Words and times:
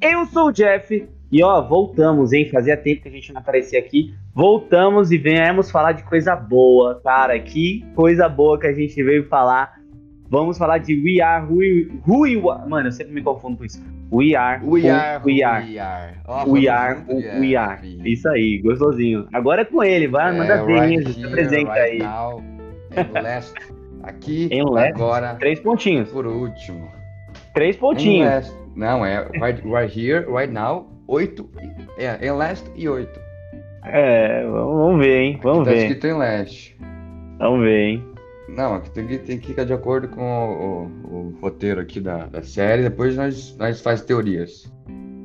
Eu 0.00 0.26
sou 0.26 0.48
o 0.48 0.52
Jeff 0.52 1.08
e 1.30 1.42
ó, 1.42 1.60
voltamos, 1.60 2.32
hein? 2.32 2.48
Fazia 2.50 2.76
tempo 2.76 3.02
que 3.02 3.08
a 3.08 3.12
gente 3.12 3.32
não 3.32 3.40
aparecia 3.40 3.78
aqui. 3.78 4.14
Voltamos 4.34 5.10
e 5.10 5.18
viemos 5.18 5.70
falar 5.70 5.92
de 5.92 6.02
coisa 6.04 6.34
boa, 6.36 7.00
cara. 7.02 7.38
Que 7.38 7.84
coisa 7.94 8.28
boa 8.28 8.58
que 8.58 8.66
a 8.66 8.72
gente 8.72 9.02
veio 9.02 9.26
falar. 9.28 9.78
Vamos 10.30 10.58
falar 10.58 10.78
de 10.78 10.94
We 10.94 11.22
Are 11.22 11.44
Who, 11.46 12.26
You 12.26 12.50
Are. 12.50 12.68
Mano, 12.68 12.88
eu 12.88 12.92
sempre 12.92 13.12
me 13.14 13.22
confundo 13.22 13.56
com 13.58 13.64
isso. 13.64 13.82
We 14.12 14.34
Are 14.34 14.62
We 14.64 14.82
who 14.82 14.90
Are 14.90 15.22
We 15.24 15.42
Are. 15.42 15.66
We 15.66 15.78
Are. 15.78 16.14
Ó, 16.26 16.44
We 16.50 16.68
Are 16.68 17.00
who 17.00 17.20
Jeff. 17.20 17.40
We 17.40 17.56
Are. 17.56 18.10
Isso 18.10 18.28
aí, 18.28 18.58
gostosinho. 18.62 19.26
Agora 19.32 19.62
é 19.62 19.64
com 19.64 19.82
ele, 19.82 20.06
vai, 20.06 20.36
manda 20.36 20.54
É, 20.54 20.64
ver, 20.64 20.80
right 20.80 21.12
se 21.12 21.24
apresenta 21.24 21.72
right 21.72 21.92
aí. 21.92 21.98
now, 21.98 22.42
last. 23.22 23.54
Aqui, 24.02 24.48
Em 24.50 24.62
last. 24.62 24.92
agora, 24.94 25.34
Três 25.34 25.60
pontinhos. 25.60 26.10
por 26.10 26.26
último. 26.26 26.88
Três 27.54 27.76
pontinhos. 27.76 28.28
last. 28.28 28.56
Não, 28.76 29.04
é 29.04 29.26
right, 29.40 29.60
right 29.68 30.00
here, 30.00 30.24
right 30.30 30.52
now, 30.52 30.88
oito. 31.06 31.48
É, 31.96 32.24
em 32.26 32.30
last 32.30 32.70
e 32.76 32.88
oito. 32.88 33.18
É, 33.84 34.44
vamos 34.46 35.04
ver, 35.04 35.20
hein? 35.20 35.40
Vamos 35.42 35.64
tá 35.64 35.70
ver. 35.72 35.78
escrito 35.78 36.06
em 36.06 36.12
last. 36.12 36.76
Vamos 37.38 37.60
ver, 37.60 37.88
hein? 37.88 38.04
Não, 38.48 38.74
aqui 38.76 38.90
tem 38.90 39.06
que, 39.06 39.18
tem 39.18 39.38
que 39.38 39.46
ficar 39.48 39.64
de 39.64 39.72
acordo 39.72 40.08
com 40.08 40.22
o, 40.22 40.84
o- 40.84 41.16
o 41.16 41.38
roteiro 41.40 41.80
aqui 41.80 42.00
da, 42.00 42.26
da 42.26 42.42
série, 42.42 42.82
depois 42.82 43.16
nós, 43.16 43.56
nós 43.58 43.80
faz 43.80 44.00
teorias. 44.02 44.72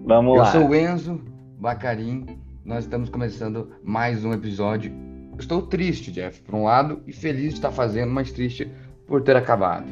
Vamos 0.05 0.34
Eu 0.35 0.40
lá. 0.41 0.46
sou 0.52 0.68
o 0.70 0.76
Enzo 0.76 1.21
Bacarim, 1.60 2.26
nós 2.66 2.84
estamos 2.84 3.10
começando 3.10 3.70
mais 3.84 4.26
um 4.26 4.34
episódio. 4.34 4.91
Eu 5.32 5.40
Estou 5.40 5.62
triste, 5.62 6.12
Jeff, 6.12 6.41
por 6.41 6.54
um 6.55 6.63
lado, 6.66 7.02
e 7.08 7.13
feliz 7.13 7.49
de 7.49 7.54
estar 7.55 7.71
fazendo, 7.71 8.12
mas 8.12 8.32
triste 8.32 8.70
por 9.07 9.21
ter 9.21 9.35
acabado. 9.35 9.85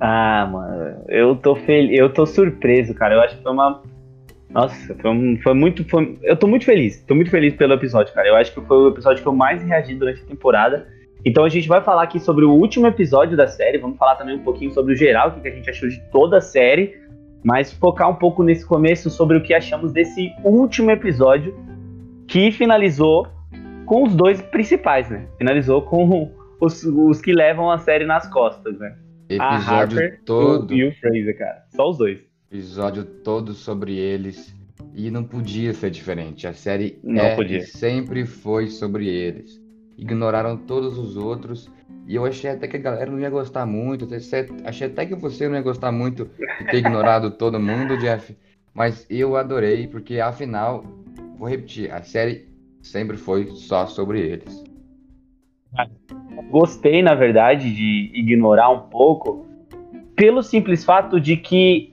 Ah, 0.00 0.48
mano, 0.50 0.96
eu 1.08 1.36
tô 1.36 1.54
feliz, 1.56 1.98
eu 1.98 2.10
tô 2.12 2.24
surpreso, 2.26 2.94
cara. 2.94 3.14
Eu 3.14 3.20
acho 3.20 3.36
que 3.36 3.42
foi 3.42 3.52
uma. 3.52 3.82
Nossa, 4.48 4.94
foi, 4.94 5.10
um- 5.10 5.38
foi 5.42 5.54
muito. 5.54 5.84
foi- 5.88 6.18
Eu 6.22 6.36
tô 6.36 6.46
muito 6.46 6.64
feliz. 6.64 7.02
Tô 7.04 7.14
muito 7.14 7.30
feliz 7.30 7.54
pelo 7.54 7.74
episódio, 7.74 8.12
cara. 8.14 8.26
Eu 8.26 8.34
acho 8.36 8.52
que 8.54 8.60
foi 8.62 8.76
o 8.78 8.88
episódio 8.88 9.22
que 9.22 9.28
eu 9.28 9.34
mais 9.34 9.62
reagi 9.62 9.94
durante 9.94 10.22
a 10.22 10.26
temporada. 10.26 10.86
Então 11.24 11.44
a 11.44 11.48
gente 11.50 11.68
vai 11.68 11.82
falar 11.82 12.02
aqui 12.04 12.18
sobre 12.18 12.46
o 12.46 12.50
último 12.50 12.86
episódio 12.86 13.36
da 13.36 13.46
série. 13.46 13.76
Vamos 13.78 13.98
falar 13.98 14.14
também 14.16 14.36
um 14.36 14.42
pouquinho 14.42 14.72
sobre 14.72 14.94
o 14.94 14.96
geral, 14.96 15.28
o 15.28 15.40
que 15.40 15.48
a 15.48 15.50
gente 15.54 15.68
achou 15.68 15.88
de 15.88 16.00
toda 16.10 16.38
a 16.38 16.40
série. 16.40 16.98
Mas 17.44 17.70
focar 17.72 18.08
um 18.10 18.14
pouco 18.14 18.42
nesse 18.42 18.64
começo 18.66 19.10
sobre 19.10 19.36
o 19.36 19.42
que 19.42 19.52
achamos 19.54 19.92
desse 19.92 20.30
último 20.42 20.90
episódio 20.90 21.54
que 22.26 22.50
finalizou 22.52 23.28
com 23.86 24.04
os 24.04 24.14
dois 24.14 24.40
principais, 24.40 25.10
né? 25.10 25.26
Finalizou 25.36 25.82
com 25.82 26.30
os, 26.60 26.82
os 26.84 27.20
que 27.20 27.32
levam 27.32 27.70
a 27.70 27.76
série 27.78 28.06
nas 28.06 28.26
costas, 28.28 28.78
né? 28.78 28.94
A 29.38 29.56
Episódio 29.56 29.98
Harper 29.98 30.20
todo, 30.24 30.74
e 30.74 30.88
o 30.88 30.92
Fraser, 30.94 31.38
cara. 31.38 31.64
Só 31.68 31.90
os 31.90 31.98
dois. 31.98 32.20
episódio 32.50 33.04
todo 33.04 33.52
sobre 33.52 33.96
eles. 33.96 34.54
E 34.94 35.10
não 35.10 35.22
podia 35.22 35.72
ser 35.72 35.90
diferente. 35.90 36.46
A 36.46 36.52
série 36.52 36.98
Não 37.02 37.22
é 37.22 37.36
podia. 37.36 37.60
sempre 37.64 38.26
foi 38.26 38.68
sobre 38.68 39.06
eles. 39.06 39.60
Ignoraram 39.96 40.56
todos 40.56 40.98
os 40.98 41.16
outros. 41.16 41.70
E 42.06 42.16
eu 42.16 42.24
achei 42.24 42.50
até 42.50 42.66
que 42.66 42.76
a 42.76 42.80
galera 42.80 43.10
não 43.10 43.20
ia 43.20 43.30
gostar 43.30 43.64
muito. 43.66 44.08
Achei 44.12 44.48
achei 44.64 44.86
até 44.88 45.06
que 45.06 45.14
você 45.14 45.48
não 45.48 45.54
ia 45.54 45.62
gostar 45.62 45.92
muito 45.92 46.28
de 46.58 46.64
ter 46.66 46.78
ignorado 46.78 47.30
todo 47.38 47.60
mundo, 47.60 47.96
Jeff. 47.98 48.36
Mas 48.74 49.06
eu 49.08 49.36
adorei, 49.36 49.86
porque 49.86 50.18
afinal, 50.18 50.84
vou 51.38 51.48
repetir, 51.48 51.90
a 51.92 52.02
série 52.02 52.48
sempre 52.82 53.16
foi 53.16 53.46
só 53.50 53.86
sobre 53.86 54.20
eles. 54.20 54.64
Gostei, 56.48 57.02
na 57.02 57.14
verdade, 57.14 57.72
de 57.72 58.10
ignorar 58.14 58.70
um 58.70 58.80
pouco, 58.80 59.46
pelo 60.16 60.42
simples 60.42 60.84
fato 60.84 61.20
de 61.20 61.36
que 61.36 61.92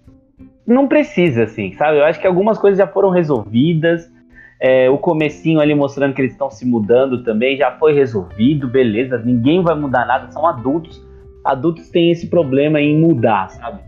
não 0.65 0.87
precisa, 0.87 1.43
assim, 1.43 1.73
sabe? 1.73 1.97
Eu 1.97 2.03
acho 2.03 2.19
que 2.19 2.27
algumas 2.27 2.57
coisas 2.57 2.77
já 2.77 2.85
foram 2.85 3.09
resolvidas. 3.09 4.11
É, 4.59 4.89
o 4.89 4.97
comecinho 4.97 5.59
ali 5.59 5.73
mostrando 5.75 6.13
que 6.13 6.21
eles 6.21 6.31
estão 6.31 6.49
se 6.49 6.65
mudando 6.65 7.23
também 7.23 7.55
já 7.55 7.71
foi 7.71 7.93
resolvido, 7.93 8.67
beleza. 8.67 9.17
Ninguém 9.17 9.61
vai 9.61 9.75
mudar 9.75 10.05
nada, 10.05 10.31
são 10.31 10.45
adultos. 10.45 11.01
Adultos 11.43 11.89
têm 11.89 12.11
esse 12.11 12.27
problema 12.27 12.81
em 12.81 12.99
mudar, 12.99 13.49
sabe? 13.49 13.81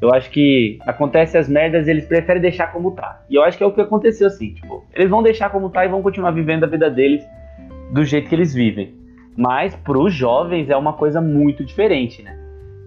Eu 0.00 0.12
acho 0.12 0.30
que 0.30 0.78
acontece 0.86 1.36
as 1.36 1.48
merdas, 1.48 1.86
eles 1.86 2.06
preferem 2.06 2.40
deixar 2.40 2.72
como 2.72 2.92
tá. 2.92 3.22
E 3.28 3.34
eu 3.34 3.42
acho 3.44 3.58
que 3.58 3.62
é 3.62 3.66
o 3.66 3.72
que 3.72 3.80
aconteceu 3.80 4.26
assim, 4.26 4.54
tipo, 4.54 4.84
eles 4.94 5.10
vão 5.10 5.22
deixar 5.22 5.50
como 5.50 5.70
tá 5.70 5.84
e 5.84 5.88
vão 5.88 6.02
continuar 6.02 6.32
vivendo 6.32 6.64
a 6.64 6.66
vida 6.66 6.90
deles 6.90 7.22
do 7.92 8.04
jeito 8.04 8.28
que 8.28 8.34
eles 8.34 8.54
vivem. 8.54 8.94
Mas 9.36 9.74
pros 9.76 10.12
jovens 10.12 10.68
é 10.68 10.76
uma 10.76 10.92
coisa 10.92 11.20
muito 11.20 11.64
diferente, 11.64 12.22
né? 12.22 12.38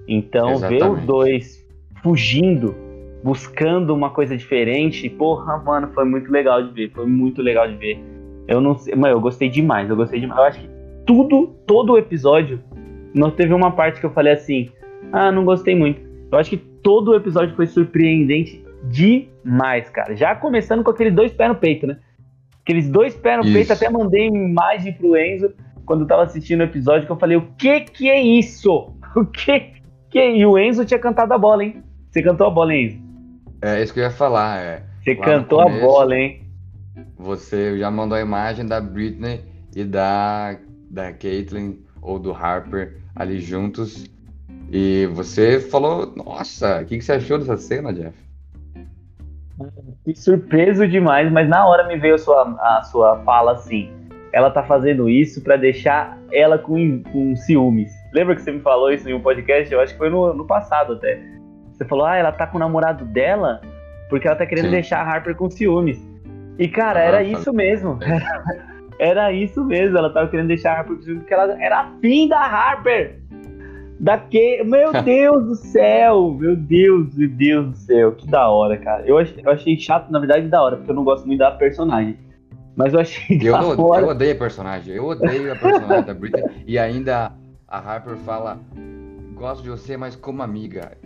Então 0.08 0.48
ver 0.48 0.54
os 0.54 0.64
Exatamente. 0.64 1.06
dois 1.06 1.66
fugindo, 2.04 2.76
buscando 3.24 3.94
uma 3.94 4.12
coisa 4.12 4.38
diferente, 4.38 5.10
porra, 5.10 5.58
mano, 5.58 5.90
foi 5.94 6.06
muito 6.06 6.32
legal 6.32 6.62
de 6.62 6.72
ver, 6.72 6.92
foi 6.92 7.08
muito 7.08 7.42
legal 7.42 7.68
de 7.68 7.76
ver. 7.76 8.00
Eu 8.48 8.62
não 8.62 8.76
sei, 8.76 8.94
mano, 8.96 9.16
eu 9.16 9.20
gostei 9.20 9.50
demais, 9.50 9.90
eu 9.90 9.96
gostei 9.96 10.20
demais. 10.20 10.40
Eu 10.40 10.46
acho 10.46 10.60
que 10.60 10.70
tudo, 11.06 11.56
todo 11.66 11.94
o 11.94 11.98
episódio, 11.98 12.62
não 13.14 13.32
teve 13.32 13.54
uma 13.54 13.72
parte 13.72 14.00
que 14.00 14.06
eu 14.06 14.12
falei 14.12 14.34
assim, 14.34 14.70
ah, 15.12 15.32
não 15.32 15.44
gostei 15.44 15.76
muito. 15.76 16.00
Eu 16.32 16.38
acho 16.38 16.52
que 16.52 16.58
todo 16.58 17.10
o 17.10 17.16
episódio 17.16 17.56
foi 17.56 17.66
surpreendente 17.66 18.64
demais, 18.84 19.90
cara. 19.90 20.16
Já 20.16 20.36
começando 20.36 20.84
com 20.84 20.92
aqueles 20.92 21.14
dois 21.14 21.32
pés 21.32 21.50
no 21.50 21.56
peito, 21.56 21.88
né? 21.88 21.98
Aqueles 22.62 22.88
dois 22.90 23.16
pés 23.16 23.38
no 23.38 23.46
Isso. 23.46 23.54
peito, 23.54 23.74
até 23.74 23.90
mandei 23.90 24.28
imagem 24.28 24.94
pro 24.94 25.18
Enzo 25.18 25.52
quando 25.86 26.02
eu 26.02 26.08
tava 26.08 26.24
assistindo 26.24 26.62
o 26.62 26.64
episódio, 26.64 27.06
que 27.06 27.12
eu 27.12 27.18
falei, 27.18 27.38
o 27.38 27.48
que 27.58 27.82
que 27.82 28.10
é 28.10 28.22
isso? 28.22 28.94
O 29.16 29.24
que 29.24 29.72
que 30.10 30.20
é? 30.20 30.36
E 30.36 30.46
o 30.46 30.60
Enzo 30.60 30.84
tinha 30.84 31.00
cantado 31.00 31.34
a 31.34 31.38
bola, 31.38 31.64
hein? 31.64 31.82
Você 32.12 32.22
cantou 32.22 32.48
a 32.48 32.50
bola, 32.50 32.74
hein, 32.74 32.88
Enzo? 32.88 33.06
É 33.62 33.82
isso 33.82 33.94
que 33.94 34.02
eu 34.02 34.04
ia 34.04 34.12
falar. 34.12 34.60
É. 34.60 34.84
Você 35.02 35.16
cantou 35.16 35.62
a 35.62 35.66
começo. 35.66 35.86
bola, 35.86 36.16
hein? 36.18 36.42
Você 37.18 37.78
já 37.78 37.90
mandou 37.90 38.18
a 38.18 38.22
imagem 38.22 38.66
da 38.66 38.82
Britney 38.82 39.42
e 39.74 39.86
da, 39.86 40.58
da 40.90 41.14
Caitlyn 41.14 41.78
ou 42.02 42.20
do 42.20 42.34
Harper 42.34 42.98
ali 43.16 43.40
juntos. 43.40 44.06
E 44.72 45.08
você 45.14 45.60
falou, 45.60 46.14
nossa, 46.16 46.82
o 46.82 46.86
que, 46.86 46.98
que 46.98 47.04
você 47.04 47.14
achou 47.14 47.38
dessa 47.38 47.56
cena, 47.56 47.94
Jeff? 47.94 48.18
Fiquei 50.00 50.16
surpreso 50.16 50.88
demais, 50.88 51.32
mas 51.32 51.48
na 51.48 51.66
hora 51.66 51.88
me 51.88 51.98
veio 51.98 52.16
a 52.16 52.18
sua, 52.18 52.44
a 52.60 52.84
sua 52.84 53.20
fala 53.20 53.54
assim. 53.54 53.92
Ela 54.36 54.52
tá 54.52 54.62
fazendo 54.64 55.10
isso 55.10 55.42
pra 55.42 55.56
deixar 55.56 56.20
ela 56.30 56.58
com, 56.58 57.02
com 57.04 57.34
ciúmes. 57.38 57.94
Lembra 58.14 58.36
que 58.36 58.42
você 58.42 58.52
me 58.52 58.60
falou 58.60 58.92
isso 58.92 59.10
em 59.10 59.14
um 59.14 59.22
podcast? 59.22 59.74
Eu 59.74 59.80
acho 59.80 59.94
que 59.94 59.98
foi 59.98 60.10
no, 60.10 60.34
no 60.34 60.46
passado 60.46 60.92
até. 60.92 61.22
Você 61.72 61.86
falou, 61.86 62.06
ah, 62.06 62.18
ela 62.18 62.34
tá 62.34 62.46
com 62.46 62.58
o 62.58 62.60
namorado 62.60 63.06
dela 63.06 63.62
porque 64.10 64.28
ela 64.28 64.36
tá 64.36 64.46
querendo 64.46 64.66
Sim. 64.66 64.72
deixar 64.72 65.00
a 65.00 65.10
Harper 65.10 65.36
com 65.38 65.50
ciúmes. 65.50 66.06
E, 66.60 66.68
cara, 66.68 67.00
Ah, 67.00 67.04
era 67.04 67.24
isso 67.24 67.54
mesmo. 67.54 67.98
Era, 68.02 68.44
era 69.00 69.32
isso 69.32 69.64
mesmo. 69.64 69.98
Ela 69.98 70.10
tava 70.10 70.28
querendo 70.28 70.48
deixar 70.48 70.74
a 70.74 70.80
Harper 70.80 70.98
com 70.98 71.02
ciúmes 71.02 71.22
porque 71.22 71.34
ela 71.34 71.64
era 71.64 71.80
afim 71.80 72.28
da 72.28 72.42
Harper. 72.42 73.22
Da 74.02 74.18
que... 74.18 74.62
Meu 74.66 74.92
Deus 75.02 75.46
do 75.46 75.56
céu! 75.56 76.36
Meu 76.38 76.58
Deus, 76.58 77.16
meu 77.16 77.30
Deus 77.30 77.70
do 77.70 77.78
céu. 77.78 78.12
Que 78.12 78.28
da 78.28 78.50
hora, 78.50 78.76
cara. 78.76 79.04
Eu 79.06 79.18
achei, 79.18 79.42
eu 79.46 79.50
achei 79.50 79.80
chato, 79.80 80.12
na 80.12 80.20
verdade, 80.20 80.50
da 80.50 80.62
hora, 80.62 80.76
porque 80.76 80.92
eu 80.92 80.96
não 80.96 81.06
gosto 81.06 81.26
muito 81.26 81.40
da 81.40 81.52
personagem. 81.52 82.18
Mas 82.76 82.94
eu 82.94 83.00
achei 83.00 83.38
Eu, 83.42 83.54
da 83.54 83.62
eu 83.62 83.80
hora. 83.80 84.08
odeio 84.08 84.34
a 84.34 84.38
personagem, 84.38 84.94
eu 84.96 85.06
odeio 85.06 85.52
a 85.52 85.56
personagem 85.56 86.06
da 86.06 86.14
Britney. 86.14 86.64
E 86.68 86.78
ainda 86.78 87.32
a 87.68 87.78
Harper 87.80 88.18
fala, 88.18 88.60
gosto 89.34 89.64
de 89.64 89.70
você, 89.70 89.96
mas 89.98 90.16
como 90.16 90.42
amiga. 90.44 90.98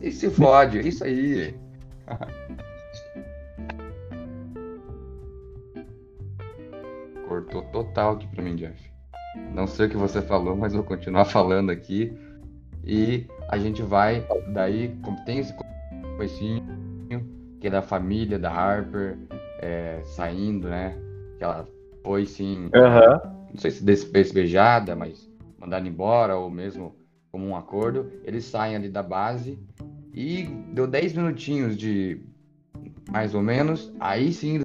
E 0.00 0.10
se 0.10 0.28
fode, 0.30 0.78
é 0.78 0.82
isso 0.82 1.04
aí. 1.04 1.54
Cortou 7.28 7.62
total 7.62 8.14
aqui 8.14 8.26
pra 8.26 8.42
mim, 8.42 8.56
Jeff. 8.56 8.90
Não 9.54 9.66
sei 9.66 9.86
o 9.86 9.90
que 9.90 9.96
você 9.96 10.20
falou, 10.20 10.56
mas 10.56 10.74
vou 10.74 10.82
continuar 10.82 11.24
falando 11.24 11.70
aqui. 11.70 12.12
E 12.84 13.26
a 13.48 13.56
gente 13.58 13.80
vai, 13.80 14.26
daí, 14.52 14.94
tem 15.24 15.38
esse 15.38 15.54
comecinho, 15.54 16.64
que 17.60 17.68
é 17.68 17.70
da 17.70 17.80
família 17.80 18.38
da 18.38 18.50
Harper, 18.50 19.16
é, 19.60 20.00
saindo, 20.04 20.68
né? 20.68 20.96
Que 21.42 21.46
ela 21.46 21.68
foi, 22.04 22.24
sim, 22.24 22.70
Aham. 22.72 23.20
não 23.50 23.58
sei 23.58 23.72
se 23.72 23.82
des- 23.84 24.04
despejada, 24.04 24.94
mas 24.94 25.28
mandada 25.58 25.88
embora, 25.88 26.36
ou 26.36 26.48
mesmo 26.48 26.94
como 27.32 27.44
um 27.44 27.56
acordo. 27.56 28.08
Eles 28.24 28.44
saem 28.44 28.76
ali 28.76 28.88
da 28.88 29.02
base 29.02 29.58
e 30.14 30.44
deu 30.72 30.86
10 30.86 31.12
minutinhos 31.14 31.76
de 31.76 32.20
mais 33.10 33.34
ou 33.34 33.42
menos. 33.42 33.92
Aí 33.98 34.32
sim 34.32 34.60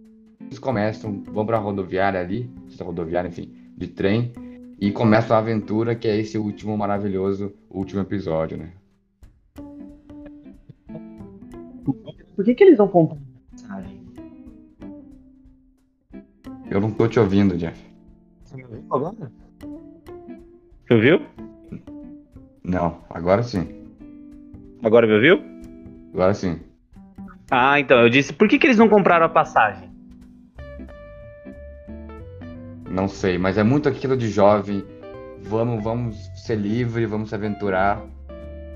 eles 0.45 0.59
começam, 0.59 1.24
vão 1.24 1.47
pra 1.47 1.57
rodoviária 1.57 2.19
ali, 2.19 2.47
rodoviária, 2.79 3.27
enfim, 3.27 3.51
de 3.75 3.88
trem, 3.88 4.31
e 4.79 4.91
começa 4.91 5.33
a 5.33 5.39
aventura 5.39 5.95
que 5.95 6.07
é 6.07 6.15
esse 6.15 6.38
último 6.38 6.77
maravilhoso 6.77 7.56
último 7.71 8.01
episódio, 8.01 8.56
né? 8.56 8.71
Por 12.35 12.45
que, 12.45 12.53
que 12.53 12.63
eles 12.63 12.77
não 12.77 12.88
compram 12.88 13.26
Eu 16.69 16.81
não 16.81 16.92
tô 16.92 17.08
te 17.08 17.19
ouvindo, 17.19 17.58
Jeff. 17.58 17.80
Você 18.44 18.56
me 18.58 18.64
ouviu 18.64 18.84
agora? 18.92 19.31
Você 20.86 20.94
ouviu? 20.94 21.22
Não, 22.64 22.98
agora 23.10 23.44
sim. 23.44 23.68
Agora 24.84 25.08
me 25.08 25.14
ouviu? 25.14 25.42
Agora 26.14 26.34
sim. 26.34 26.60
Ah, 27.50 27.80
então, 27.80 28.00
eu 28.02 28.10
disse, 28.10 28.34
por 28.34 28.48
que, 28.48 28.60
que 28.60 28.68
eles 28.68 28.78
não 28.78 28.90
compraram 28.90 29.25
a 29.25 29.30
passagem? 29.30 29.90
Não 32.90 33.08
sei, 33.08 33.38
mas 33.38 33.58
é 33.58 33.63
muito 33.63 33.88
aquilo 33.88 34.18
de 34.18 34.30
jovem. 34.30 34.84
Vamos, 35.44 35.84
vamos 35.84 36.16
ser 36.36 36.56
livre, 36.56 37.06
vamos 37.06 37.30
se 37.30 37.36
aventurar. 37.36 38.02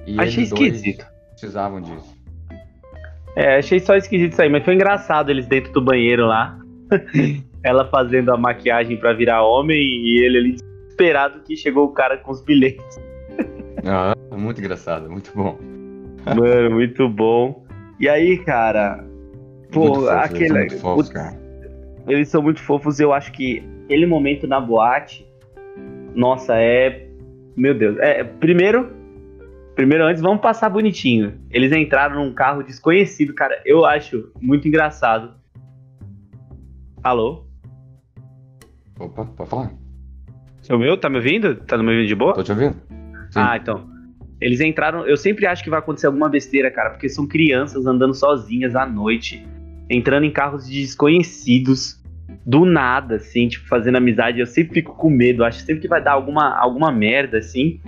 E 0.05 0.19
Achei 0.19 0.43
eles 0.43 0.49
dois 0.49 0.75
esquisito. 0.75 1.05
precisavam 1.31 1.81
disso. 1.81 2.15
É, 3.35 3.57
achei 3.57 3.79
só 3.79 3.95
esquisito 3.95 4.33
isso 4.33 4.41
aí, 4.41 4.49
mas 4.49 4.63
foi 4.63 4.75
engraçado 4.75 5.29
eles 5.29 5.47
dentro 5.47 5.71
do 5.71 5.83
banheiro 5.83 6.25
lá. 6.25 6.57
Ela 7.63 7.85
fazendo 7.89 8.31
a 8.31 8.37
maquiagem 8.37 8.97
pra 8.97 9.13
virar 9.13 9.43
homem 9.43 9.77
e 9.77 10.23
ele 10.23 10.37
ali 10.37 10.55
desesperado 11.01 11.41
que 11.41 11.55
chegou 11.55 11.85
o 11.85 11.93
cara 11.93 12.17
com 12.17 12.31
os 12.31 12.41
bilhetes. 12.41 12.99
Ah, 13.85 14.15
muito 14.37 14.59
engraçado, 14.59 15.09
muito 15.09 15.31
bom. 15.35 15.57
Mano, 16.25 16.71
muito 16.75 17.09
bom. 17.09 17.65
E 17.99 18.07
aí, 18.07 18.37
cara, 18.37 19.03
pô, 19.71 19.81
muito 19.81 20.01
fofo, 20.01 20.01
eles 20.01 20.07
são 20.07 20.19
aquele. 20.19 20.53
muito 20.53 20.79
fofos, 20.79 21.09
cara. 21.09 21.39
eles 22.07 22.29
são 22.29 22.41
muito 22.41 22.61
fofos. 22.61 22.99
Eu 22.99 23.13
acho 23.13 23.31
que 23.31 23.63
aquele 23.85 24.05
momento 24.05 24.47
na 24.47 24.59
boate, 24.59 25.25
nossa, 26.13 26.55
é. 26.55 27.07
Meu 27.55 27.73
Deus. 27.73 27.97
É, 27.99 28.23
primeiro, 28.23 28.91
primeiro 29.75 30.05
antes, 30.05 30.21
vamos 30.21 30.41
passar 30.41 30.69
bonitinho. 30.69 31.33
Eles 31.49 31.71
entraram 31.71 32.23
num 32.23 32.33
carro 32.33 32.63
desconhecido, 32.63 33.33
cara. 33.33 33.61
Eu 33.65 33.85
acho 33.85 34.31
muito 34.39 34.67
engraçado. 34.67 35.33
Alô? 37.03 37.50
Opa, 39.01 39.25
pode 39.25 39.49
falar? 39.49 39.71
É 40.69 40.75
o 40.75 40.79
meu? 40.79 40.95
Tá 40.95 41.09
me 41.09 41.17
ouvindo? 41.17 41.55
Tá 41.55 41.77
me 41.77 41.89
ouvindo 41.89 42.07
de 42.07 42.15
boa? 42.15 42.33
Tô 42.33 42.43
te 42.43 42.51
ouvindo? 42.51 42.75
Sim. 43.31 43.39
Ah, 43.39 43.57
então. 43.57 43.89
Eles 44.39 44.61
entraram. 44.61 45.05
Eu 45.07 45.17
sempre 45.17 45.45
acho 45.47 45.63
que 45.63 45.69
vai 45.69 45.79
acontecer 45.79 46.07
alguma 46.07 46.29
besteira, 46.29 46.69
cara, 46.69 46.91
porque 46.91 47.09
são 47.09 47.27
crianças 47.27 47.85
andando 47.85 48.13
sozinhas 48.13 48.75
à 48.75 48.85
noite, 48.85 49.45
entrando 49.89 50.25
em 50.25 50.31
carros 50.31 50.67
desconhecidos, 50.67 51.99
do 52.45 52.65
nada, 52.65 53.15
assim, 53.15 53.47
tipo, 53.47 53.67
fazendo 53.67 53.97
amizade. 53.97 54.39
Eu 54.39 54.45
sempre 54.45 54.75
fico 54.75 54.95
com 54.95 55.09
medo, 55.09 55.43
acho 55.43 55.59
sempre 55.59 55.81
que 55.81 55.87
vai 55.87 56.01
dar 56.01 56.13
alguma, 56.13 56.55
alguma 56.57 56.91
merda, 56.91 57.39
assim. 57.39 57.79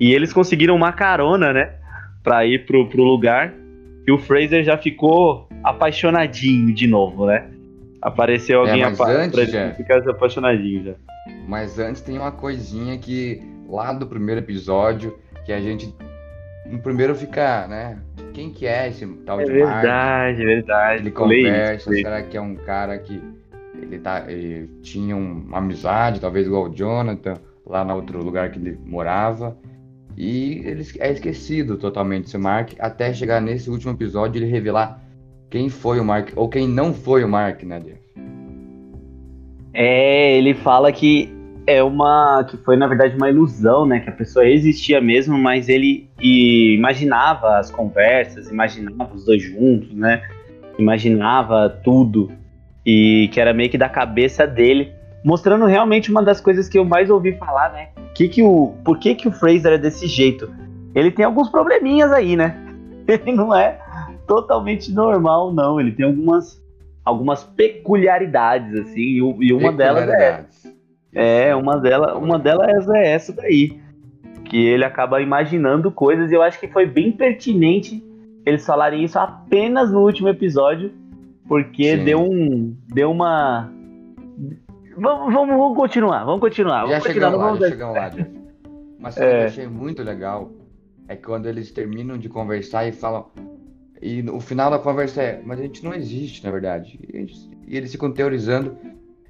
E 0.00 0.12
eles 0.12 0.32
conseguiram 0.32 0.74
uma 0.74 0.92
carona, 0.92 1.52
né, 1.52 1.74
pra 2.22 2.44
ir 2.46 2.66
pro, 2.66 2.88
pro 2.88 3.02
lugar. 3.02 3.52
E 4.06 4.12
o 4.12 4.18
Fraser 4.18 4.64
já 4.64 4.76
ficou 4.76 5.48
apaixonadinho 5.62 6.74
de 6.74 6.86
novo, 6.86 7.26
né? 7.26 7.50
Apareceu 8.04 8.60
alguém 8.60 8.82
É, 8.82 8.84
mas 8.84 9.00
apa- 9.00 9.10
antes, 9.10 9.30
pra 9.32 9.42
ele 9.42 9.50
Jeff. 9.52 9.76
ficar 9.76 9.98
apaixonadinho 10.10 10.84
já. 10.84 10.94
Mas 11.48 11.78
antes 11.78 12.02
tem 12.02 12.18
uma 12.18 12.30
coisinha 12.30 12.96
que 12.98 13.40
lá 13.68 13.92
do 13.92 14.06
primeiro 14.06 14.40
episódio 14.40 15.18
que 15.46 15.52
a 15.52 15.60
gente 15.60 15.92
no 16.66 16.78
primeiro 16.78 17.14
fica, 17.14 17.66
né? 17.66 17.98
Quem 18.34 18.50
que 18.50 18.66
é 18.66 18.88
esse 18.88 19.06
tal 19.26 19.40
É 19.40 19.44
de 19.44 19.52
Mark? 19.58 19.74
verdade, 19.82 20.42
é 20.42 20.44
verdade. 20.44 21.02
Ele 21.02 21.10
conversa, 21.10 21.90
será 21.92 22.22
que 22.22 22.36
é 22.36 22.40
um 22.40 22.54
cara 22.56 22.98
que 22.98 23.22
ele 23.80 23.98
tá 23.98 24.24
ele 24.30 24.68
tinha 24.82 25.16
um- 25.16 25.42
uma 25.46 25.58
amizade, 25.58 26.20
talvez 26.20 26.46
igual 26.46 26.64
o 26.70 26.74
Jonathan, 26.74 27.34
lá 27.66 27.84
no 27.84 27.94
outro 27.94 28.22
lugar 28.22 28.50
que 28.50 28.58
ele 28.58 28.78
morava. 28.84 29.56
E 30.16 30.62
ele 30.64 30.86
é 31.00 31.10
esquecido 31.10 31.76
totalmente 31.76 32.26
esse 32.26 32.38
Mark, 32.38 32.72
até 32.78 33.12
chegar 33.12 33.40
nesse 33.40 33.68
último 33.70 33.92
episódio 33.92 34.38
e 34.40 34.44
ele 34.44 34.50
revelar 34.52 35.02
quem 35.54 35.68
foi 35.68 36.00
o 36.00 36.04
Mark, 36.04 36.30
ou 36.34 36.48
quem 36.48 36.66
não 36.66 36.92
foi 36.92 37.22
o 37.22 37.28
Mark, 37.28 37.62
né, 37.62 37.78
Jeff? 37.78 38.00
É, 39.72 40.36
ele 40.36 40.52
fala 40.52 40.90
que 40.90 41.32
é 41.64 41.80
uma. 41.80 42.44
que 42.50 42.56
foi 42.56 42.76
na 42.76 42.88
verdade 42.88 43.16
uma 43.16 43.30
ilusão, 43.30 43.86
né? 43.86 44.00
Que 44.00 44.10
a 44.10 44.12
pessoa 44.12 44.44
existia 44.44 45.00
mesmo, 45.00 45.38
mas 45.38 45.68
ele 45.68 46.10
imaginava 46.20 47.56
as 47.56 47.70
conversas, 47.70 48.50
imaginava 48.50 49.14
os 49.14 49.26
dois 49.26 49.40
juntos, 49.44 49.94
né? 49.94 50.22
Imaginava 50.76 51.68
tudo. 51.84 52.32
E 52.84 53.30
que 53.32 53.40
era 53.40 53.54
meio 53.54 53.70
que 53.70 53.78
da 53.78 53.88
cabeça 53.88 54.48
dele. 54.48 54.92
Mostrando 55.24 55.66
realmente 55.66 56.10
uma 56.10 56.22
das 56.22 56.40
coisas 56.40 56.68
que 56.68 56.76
eu 56.76 56.84
mais 56.84 57.08
ouvi 57.10 57.32
falar, 57.38 57.72
né? 57.72 57.90
Que 58.12 58.28
que 58.28 58.42
o, 58.42 58.74
por 58.84 58.98
que, 58.98 59.14
que 59.14 59.28
o 59.28 59.32
Fraser 59.32 59.74
é 59.74 59.78
desse 59.78 60.08
jeito? 60.08 60.52
Ele 60.96 61.12
tem 61.12 61.24
alguns 61.24 61.48
probleminhas 61.48 62.10
aí, 62.10 62.34
né? 62.34 62.56
Ele 63.06 63.32
não 63.32 63.54
é 63.54 63.83
totalmente 64.26 64.92
normal, 64.92 65.52
não. 65.52 65.80
Ele 65.80 65.92
tem 65.92 66.04
algumas, 66.06 66.62
algumas 67.04 67.44
peculiaridades, 67.44 68.78
assim, 68.80 69.00
e, 69.00 69.22
o- 69.22 69.42
e 69.42 69.52
uma 69.52 69.72
delas 69.72 70.08
é 70.08 70.44
é, 71.16 71.54
uma, 71.54 71.78
dela, 71.78 72.16
uma 72.18 72.38
delas 72.38 72.88
é 72.88 73.12
essa 73.12 73.32
daí. 73.32 73.78
Que 74.44 74.66
ele 74.66 74.84
acaba 74.84 75.22
imaginando 75.22 75.90
coisas 75.90 76.30
e 76.30 76.34
eu 76.34 76.42
acho 76.42 76.58
que 76.60 76.68
foi 76.68 76.86
bem 76.86 77.10
pertinente 77.12 78.02
eles 78.44 78.66
falarem 78.66 79.02
isso 79.02 79.18
apenas 79.18 79.90
no 79.90 80.00
último 80.02 80.28
episódio, 80.28 80.92
porque 81.48 81.96
Sim. 81.96 82.04
deu 82.04 82.20
um. 82.20 82.76
Deu 82.92 83.10
uma. 83.10 83.72
Vamos, 84.96 85.32
vamos, 85.32 85.56
vamos 85.56 85.76
continuar, 85.78 86.24
vamos 86.24 86.40
continuar. 86.40 86.86
Já 86.86 86.98
Vamos 86.98 87.06
continuar, 87.06 87.30
chegamos 87.30 87.60
lá, 87.60 87.66
já 87.66 87.68
chegamos 87.72 87.94
lá. 87.96 88.10
Mas 89.00 89.14
cena 89.14 89.26
que 89.26 89.34
É. 89.34 89.42
eu 89.42 89.46
achei 89.46 89.66
muito 89.66 90.02
legal 90.02 90.50
é 91.08 91.16
quando 91.16 91.46
eles 91.46 91.70
terminam 91.72 92.18
de 92.18 92.28
conversar 92.28 92.86
e 92.86 92.92
falam. 92.92 93.26
E 94.06 94.22
o 94.28 94.38
final 94.38 94.70
da 94.70 94.78
conversa 94.78 95.22
é, 95.22 95.40
mas 95.42 95.58
a 95.58 95.62
gente 95.62 95.82
não 95.82 95.94
existe, 95.94 96.44
na 96.44 96.50
verdade. 96.50 97.00
E, 97.10 97.20
gente- 97.20 97.48
e 97.66 97.74
eles 97.74 97.90
ficam 97.90 98.12
teorizando. 98.12 98.76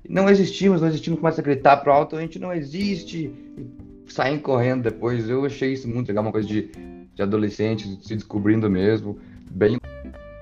Não 0.08 0.28
existimos, 0.28 0.80
não 0.80 0.88
existimos, 0.88 1.20
começa 1.20 1.40
a 1.40 1.44
gritar 1.44 1.76
pro 1.76 1.92
alto, 1.92 2.16
a 2.16 2.20
gente 2.20 2.40
não 2.40 2.52
existe. 2.52 3.32
E 3.56 4.12
saem 4.12 4.36
correndo 4.36 4.82
depois. 4.82 5.30
Eu 5.30 5.44
achei 5.44 5.72
isso 5.74 5.88
muito 5.88 6.08
legal, 6.08 6.24
uma 6.24 6.32
coisa 6.32 6.48
de, 6.48 6.70
de 7.14 7.22
adolescentes 7.22 7.86
se 8.02 8.16
descobrindo 8.16 8.68
mesmo. 8.68 9.16
Bem 9.48 9.78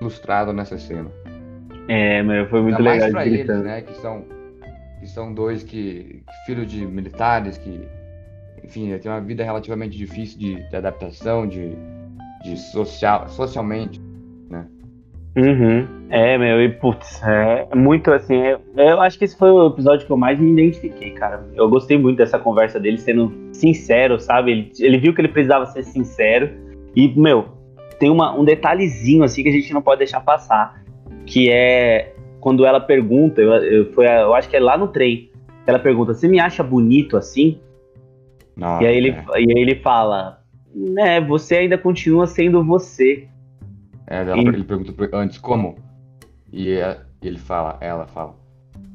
ilustrado 0.01 0.51
nessa 0.51 0.79
cena. 0.79 1.11
É, 1.87 2.23
mas 2.23 2.49
foi 2.49 2.63
muito 2.63 2.77
Ainda 2.77 2.89
mais 2.89 3.03
legal 3.03 3.11
pra 3.11 3.23
de 3.23 3.29
eles, 3.29 3.45
gritando. 3.45 3.63
né? 3.65 3.81
Que 3.83 3.93
são, 4.01 4.25
que 4.99 5.07
são 5.09 5.31
dois 5.31 5.61
que, 5.61 6.23
que 6.25 6.45
filhos 6.47 6.65
de 6.65 6.83
militares, 6.87 7.55
que, 7.59 7.81
enfim, 8.63 8.97
tem 8.97 9.11
uma 9.11 9.21
vida 9.21 9.43
relativamente 9.43 9.95
difícil 9.95 10.39
de, 10.39 10.69
de 10.69 10.75
adaptação, 10.75 11.47
de, 11.47 11.73
de 12.43 12.57
social, 12.57 13.29
socialmente. 13.29 14.01
Uhum. 15.35 15.87
É, 16.09 16.37
meu, 16.37 16.61
e 16.61 16.69
putz, 16.69 17.21
é 17.23 17.75
muito 17.75 18.11
assim. 18.11 18.35
é- 18.37 18.59
eu 18.77 19.01
acho 19.01 19.17
que 19.17 19.25
esse 19.25 19.35
foi 19.35 19.49
o 19.49 19.67
episódio 19.67 20.05
que 20.05 20.11
eu 20.11 20.17
mais 20.17 20.39
me 20.39 20.51
identifiquei, 20.51 21.09
cara. 21.11 21.43
Eu 21.55 21.67
gostei 21.67 21.97
muito 21.97 22.17
dessa 22.17 22.37
conversa 22.37 22.79
dele 22.79 22.99
sendo 22.99 23.33
sincero, 23.51 24.19
sabe? 24.19 24.51
Ele, 24.51 24.71
ele 24.79 24.97
viu 24.99 25.13
que 25.13 25.21
ele 25.21 25.27
precisava 25.29 25.65
ser 25.65 25.83
sincero. 25.83 26.51
E, 26.95 27.07
meu, 27.19 27.45
tem 27.99 28.11
uma, 28.11 28.37
um 28.37 28.45
detalhezinho 28.45 29.23
assim 29.23 29.41
que 29.41 29.49
a 29.49 29.51
gente 29.51 29.73
não 29.73 29.81
pode 29.81 29.99
deixar 29.99 30.19
passar. 30.19 30.83
Que 31.25 31.49
é 31.49 32.13
quando 32.39 32.65
ela 32.65 32.79
pergunta, 32.79 33.41
eu, 33.41 33.51
eu, 33.53 33.91
foi, 33.93 34.05
eu 34.05 34.35
acho 34.35 34.47
que 34.49 34.55
é 34.55 34.59
lá 34.59 34.77
no 34.77 34.89
trem. 34.89 35.31
Ela 35.65 35.79
pergunta: 35.79 36.13
Você 36.13 36.27
me 36.27 36.39
acha 36.39 36.61
bonito 36.61 37.17
assim? 37.17 37.59
Nossa, 38.55 38.83
E 38.83 38.87
aí 38.87 38.97
ele, 38.97 39.09
é. 39.09 39.23
e 39.41 39.51
aí 39.51 39.61
ele 39.63 39.75
fala: 39.75 40.41
Né, 40.75 41.19
você 41.21 41.55
ainda 41.55 41.77
continua 41.77 42.27
sendo 42.27 42.63
você. 42.63 43.27
É, 44.07 44.21
ela- 44.21 44.37
E- 44.37 44.47
ele 44.47 44.63
pergunta 44.63 44.93
antes 45.17 45.37
como? 45.37 45.75
E 46.51 46.71
é- 46.71 46.97
ele 47.21 47.37
fala, 47.37 47.77
ela 47.81 48.05
fala, 48.07 48.35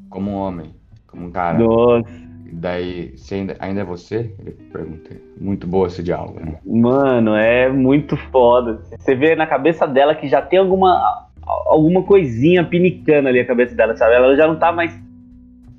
como 0.09 0.31
um 0.31 0.35
homem, 0.35 0.71
como 1.07 1.25
um 1.27 1.31
cara. 1.31 1.57
Nossa. 1.59 2.09
E 2.45 2.51
daí, 2.51 3.13
você 3.15 3.35
ainda, 3.35 3.55
ainda 3.59 3.81
é 3.81 3.83
você? 3.83 4.33
Ele 4.39 4.51
pergunta. 4.71 5.15
Muito 5.39 5.67
boa 5.67 5.87
esse 5.87 6.01
diálogo, 6.01 6.39
né? 6.39 6.57
Mano, 6.65 7.35
é 7.35 7.69
muito 7.69 8.17
foda. 8.17 8.81
Você 8.97 9.13
vê 9.15 9.35
na 9.35 9.45
cabeça 9.45 9.85
dela 9.87 10.15
que 10.15 10.27
já 10.27 10.41
tem 10.41 10.57
alguma 10.59 11.27
alguma 11.45 12.03
coisinha 12.03 12.63
pinicando 12.63 13.27
ali 13.27 13.39
a 13.39 13.45
cabeça 13.45 13.73
dela, 13.75 13.95
sabe? 13.97 14.13
Ela 14.13 14.35
já 14.35 14.47
não 14.47 14.55
tá 14.57 14.71
mais 14.71 14.91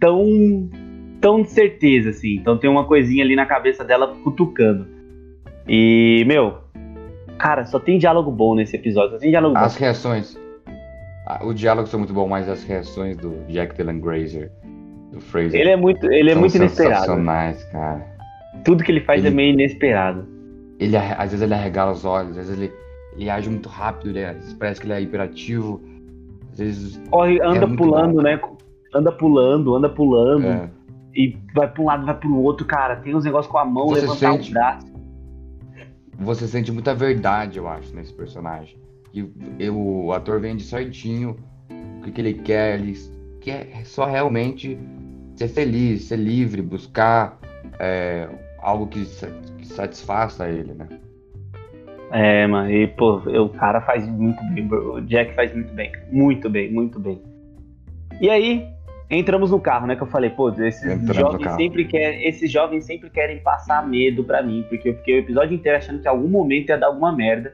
tão 0.01 0.69
tão 1.21 1.43
de 1.43 1.51
certeza 1.51 2.11
assim. 2.11 2.37
Então 2.37 2.57
tem 2.57 2.69
uma 2.71 2.85
coisinha 2.85 3.23
ali 3.25 3.37
na 3.37 3.47
cabeça 3.47 3.85
dela 3.85 4.15
cutucando. 4.25 4.87
E, 5.69 6.25
meu, 6.27 6.59
cara, 7.41 7.65
só 7.67 7.79
tem 7.79 7.99
diálogo 7.99 8.31
bom 8.31 8.55
nesse 8.55 8.77
episódio. 8.77 9.13
Só 9.13 9.19
tem 9.19 9.31
diálogo 9.31 9.57
As 9.57 9.75
bom. 9.75 9.81
reações. 9.81 10.39
ah, 11.27 11.41
O 11.45 11.53
diálogo 11.55 11.87
são 11.89 11.99
muito 12.01 12.13
bom, 12.13 12.29
mas 12.29 12.49
as 12.49 12.63
reações 12.65 13.17
do 13.17 13.35
Jack 13.49 13.75
Dylan 13.77 13.99
Grazer, 14.01 14.51
do 15.13 15.21
Fraser. 15.21 15.61
Ele 15.61 15.71
é 15.71 15.77
muito, 15.77 16.07
ele 16.11 16.31
é 16.31 16.35
muito 16.35 16.57
inesperado. 16.57 16.95
sensacionais, 17.01 17.65
cara. 17.65 18.07
Tudo 18.65 18.83
que 18.85 18.93
ele 18.93 19.01
faz 19.01 19.25
é 19.25 19.29
Ele- 19.29 19.37
meio 19.37 19.53
inesperado. 19.55 20.27
Ele, 20.79 20.97
às 20.97 21.31
vezes 21.31 21.43
ele 21.43 21.53
arregala 21.55 21.93
os 21.93 22.05
olhos, 22.05 22.31
às 22.39 22.49
vezes 22.49 22.59
ele, 22.59 22.73
ele 23.17 23.29
age 23.29 23.51
muito 23.51 23.69
rápido, 23.69 24.11
ele 24.11 24.21
é- 24.21 24.37
parece 24.59 24.81
que 24.81 24.87
ele 24.87 24.95
é 24.95 25.01
hiperativo. 25.01 25.81
Às 26.53 26.59
vezes. 26.59 27.03
Corre, 27.11 27.41
anda 27.43 27.65
É 27.65 27.77
pulando, 27.77 28.15
bom. 28.17 28.23
né? 28.23 28.41
Anda 28.95 29.13
pulando, 29.13 29.75
anda 29.77 29.89
pulando. 29.89 30.47
é, 30.47 30.69
E 31.15 31.37
vai 31.55 31.69
pra 31.69 31.83
um 31.83 31.87
lado, 31.87 32.07
vai 32.07 32.15
pro 32.15 32.35
outro, 32.37 32.65
cara. 32.67 32.97
Tem 32.97 33.15
uns 33.15 33.25
negócios 33.25 33.51
com 33.51 33.59
a 33.59 33.65
mão, 33.65 33.89
Você 33.89 34.01
levantar 34.03 34.33
sente- 34.33 34.51
o 34.51 34.53
braço. 34.55 34.87
Você 36.21 36.47
sente 36.47 36.71
muita 36.71 36.95
verdade, 36.95 37.59
eu 37.59 37.67
acho, 37.67 37.95
nesse 37.95 38.13
personagem. 38.13 38.77
E 39.13 39.69
o, 39.69 40.13
ator 40.13 40.41
vende 40.41 40.63
certinho 40.63 41.37
o 41.99 42.03
que, 42.03 42.13
que 42.13 42.21
ele 42.21 42.35
quer, 42.35 42.79
ele 42.79 42.97
quer 43.41 43.85
só 43.85 44.05
realmente 44.05 44.79
ser 45.35 45.49
feliz, 45.49 46.05
ser 46.05 46.17
livre, 46.17 46.63
buscar 46.63 47.39
é, 47.79 48.29
algo 48.59 48.87
que, 48.87 49.05
que 49.59 49.67
satisfaça 49.67 50.49
ele, 50.49 50.75
né? 50.75 50.87
É, 52.13 52.47
mano, 52.47 52.71
e 52.71 52.87
pô, 52.89 53.17
o 53.17 53.49
cara 53.51 53.81
faz 53.81 54.07
muito 54.07 54.43
bem, 54.53 54.69
o 54.73 55.01
Jack 55.01 55.35
faz 55.35 55.55
muito 55.55 55.73
bem, 55.73 55.93
muito 56.11 56.51
bem, 56.51 56.73
muito 56.73 56.99
bem. 56.99 57.23
E 58.21 58.29
aí, 58.29 58.69
entramos 59.11 59.51
no 59.51 59.61
carro, 59.61 59.87
né? 59.87 59.97
Que 59.97 60.03
eu 60.03 60.07
falei, 60.07 60.31
pô, 60.31 60.51
esses 60.51 61.17
jovens 61.17 61.51
sempre 61.53 61.85
querem, 61.85 62.27
esses 62.27 62.51
jovens 62.51 62.85
sempre 62.85 63.11
querem 63.11 63.39
passar 63.41 63.87
medo 63.87 64.23
pra 64.23 64.43
mim, 64.43 64.65
porque 64.69 64.91
eu 64.91 64.97
fiquei 64.97 65.17
o 65.17 65.19
episódio 65.19 65.55
inteiro 65.55 65.79
achando 65.79 66.01
que 66.01 66.07
em 66.07 66.11
algum 66.11 66.29
momento 66.29 66.69
ia 66.69 66.79
dar 66.79 66.87
alguma 66.87 67.13
merda. 67.13 67.53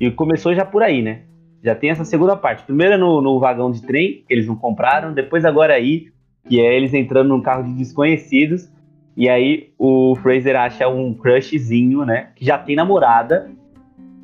E 0.00 0.10
começou 0.10 0.54
já 0.54 0.64
por 0.64 0.82
aí, 0.82 1.02
né? 1.02 1.22
Já 1.62 1.74
tem 1.74 1.90
essa 1.90 2.04
segunda 2.04 2.36
parte. 2.36 2.64
Primeiro 2.64 2.94
é 2.94 2.96
no, 2.96 3.20
no 3.20 3.38
vagão 3.38 3.70
de 3.70 3.82
trem, 3.82 4.24
que 4.26 4.32
eles 4.34 4.46
não 4.46 4.56
compraram, 4.56 5.12
depois 5.12 5.44
agora 5.44 5.74
aí, 5.74 6.08
que 6.48 6.60
é 6.60 6.74
eles 6.76 6.92
entrando 6.92 7.28
num 7.28 7.40
carro 7.40 7.62
de 7.64 7.72
desconhecidos. 7.74 8.68
E 9.16 9.28
aí 9.28 9.72
o 9.78 10.16
Fraser 10.16 10.56
acha 10.56 10.88
um 10.88 11.14
crushzinho, 11.14 12.04
né? 12.04 12.30
Que 12.34 12.44
já 12.44 12.58
tem 12.58 12.74
namorada. 12.74 13.50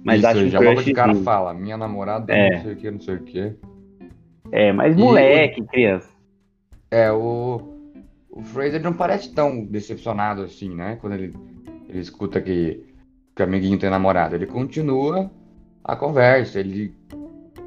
Mas 0.05 0.19
Isso, 0.19 0.27
acha 0.27 0.39
um 0.41 0.49
já 0.49 0.61
logo 0.61 0.83
de 0.83 0.93
cara 0.93 1.15
fala, 1.17 1.55
minha 1.55 1.77
namorada 1.77 2.33
É. 2.33 2.57
não 2.57 2.63
sei 2.63 2.73
o 2.73 2.77
que, 2.77 2.91
não 2.91 3.01
sei 3.01 3.15
o 3.15 3.21
que. 3.21 3.53
É, 4.51 4.73
mas 4.73 4.97
E 4.97 4.99
moleque, 4.99 5.63
criança. 5.63 6.20
É, 6.91 7.11
o, 7.13 7.61
o 8.31 8.43
Fraser 8.43 8.83
não 8.83 8.93
parece 8.93 9.33
tão 9.33 9.65
decepcionado 9.65 10.43
assim, 10.43 10.75
né? 10.75 10.99
Quando 11.01 11.15
ele, 11.15 11.35
ele 11.89 12.01
escuta 12.01 12.41
que, 12.41 12.85
que 13.35 13.43
o 13.43 13.45
amiguinho 13.45 13.79
tem 13.79 13.91
namorada. 13.91 14.35
Ele 14.35 14.47
continua 14.47 15.31
a 15.85 15.95
conversa, 15.97 16.59
ele 16.61 16.95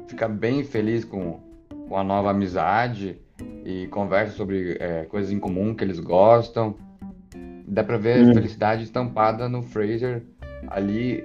fica 0.08 0.28
bem 0.28 0.62
feliz 0.62 1.04
com, 1.04 1.40
com 1.88 1.96
a 1.96 2.04
nova 2.04 2.30
amizade 2.30 3.18
e 3.64 3.86
conversa 3.88 4.36
sobre 4.36 4.76
é, 4.78 5.04
coisas 5.04 5.32
em 5.32 5.38
comum 5.38 5.74
que 5.74 5.82
eles 5.84 5.98
gostam. 5.98 6.74
Dá 7.66 7.82
pra 7.82 7.96
ver 7.96 8.24
Hum. 8.26 8.30
a 8.30 8.34
felicidade 8.34 8.84
estampada 8.84 9.48
no 9.48 9.62
Fraser 9.62 10.22
ali. 10.68 11.24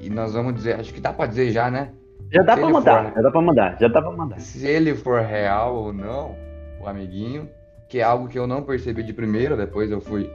E 0.00 0.08
nós 0.08 0.32
vamos 0.32 0.54
dizer, 0.54 0.78
acho 0.80 0.94
que 0.94 1.00
dá 1.00 1.12
pra 1.12 1.26
dizer 1.26 1.50
já, 1.50 1.70
né? 1.70 1.90
Já 2.32 2.42
dá 2.42 2.54
Se 2.54 2.60
pra 2.60 2.70
mandar, 2.70 3.04
for- 3.06 3.14
já 3.16 3.22
dá 3.22 3.30
pra 3.32 3.42
mandar, 3.42 3.76
já 3.80 3.88
dá 3.88 4.00
pra 4.00 4.12
mandar. 4.12 4.40
se 4.40 4.64
ele 4.66 4.94
for 4.94 5.20
real 5.20 5.74
ou 5.74 5.92
não, 5.92 6.36
o 6.80 6.88
amiguinho, 6.88 7.48
que 7.88 7.98
é 7.98 8.02
algo 8.02 8.28
que 8.28 8.38
eu 8.38 8.46
não 8.46 8.62
percebi 8.62 9.02
de 9.02 9.12
primeira, 9.12 9.56
depois 9.56 9.90
eu 9.90 10.00
fui, 10.00 10.30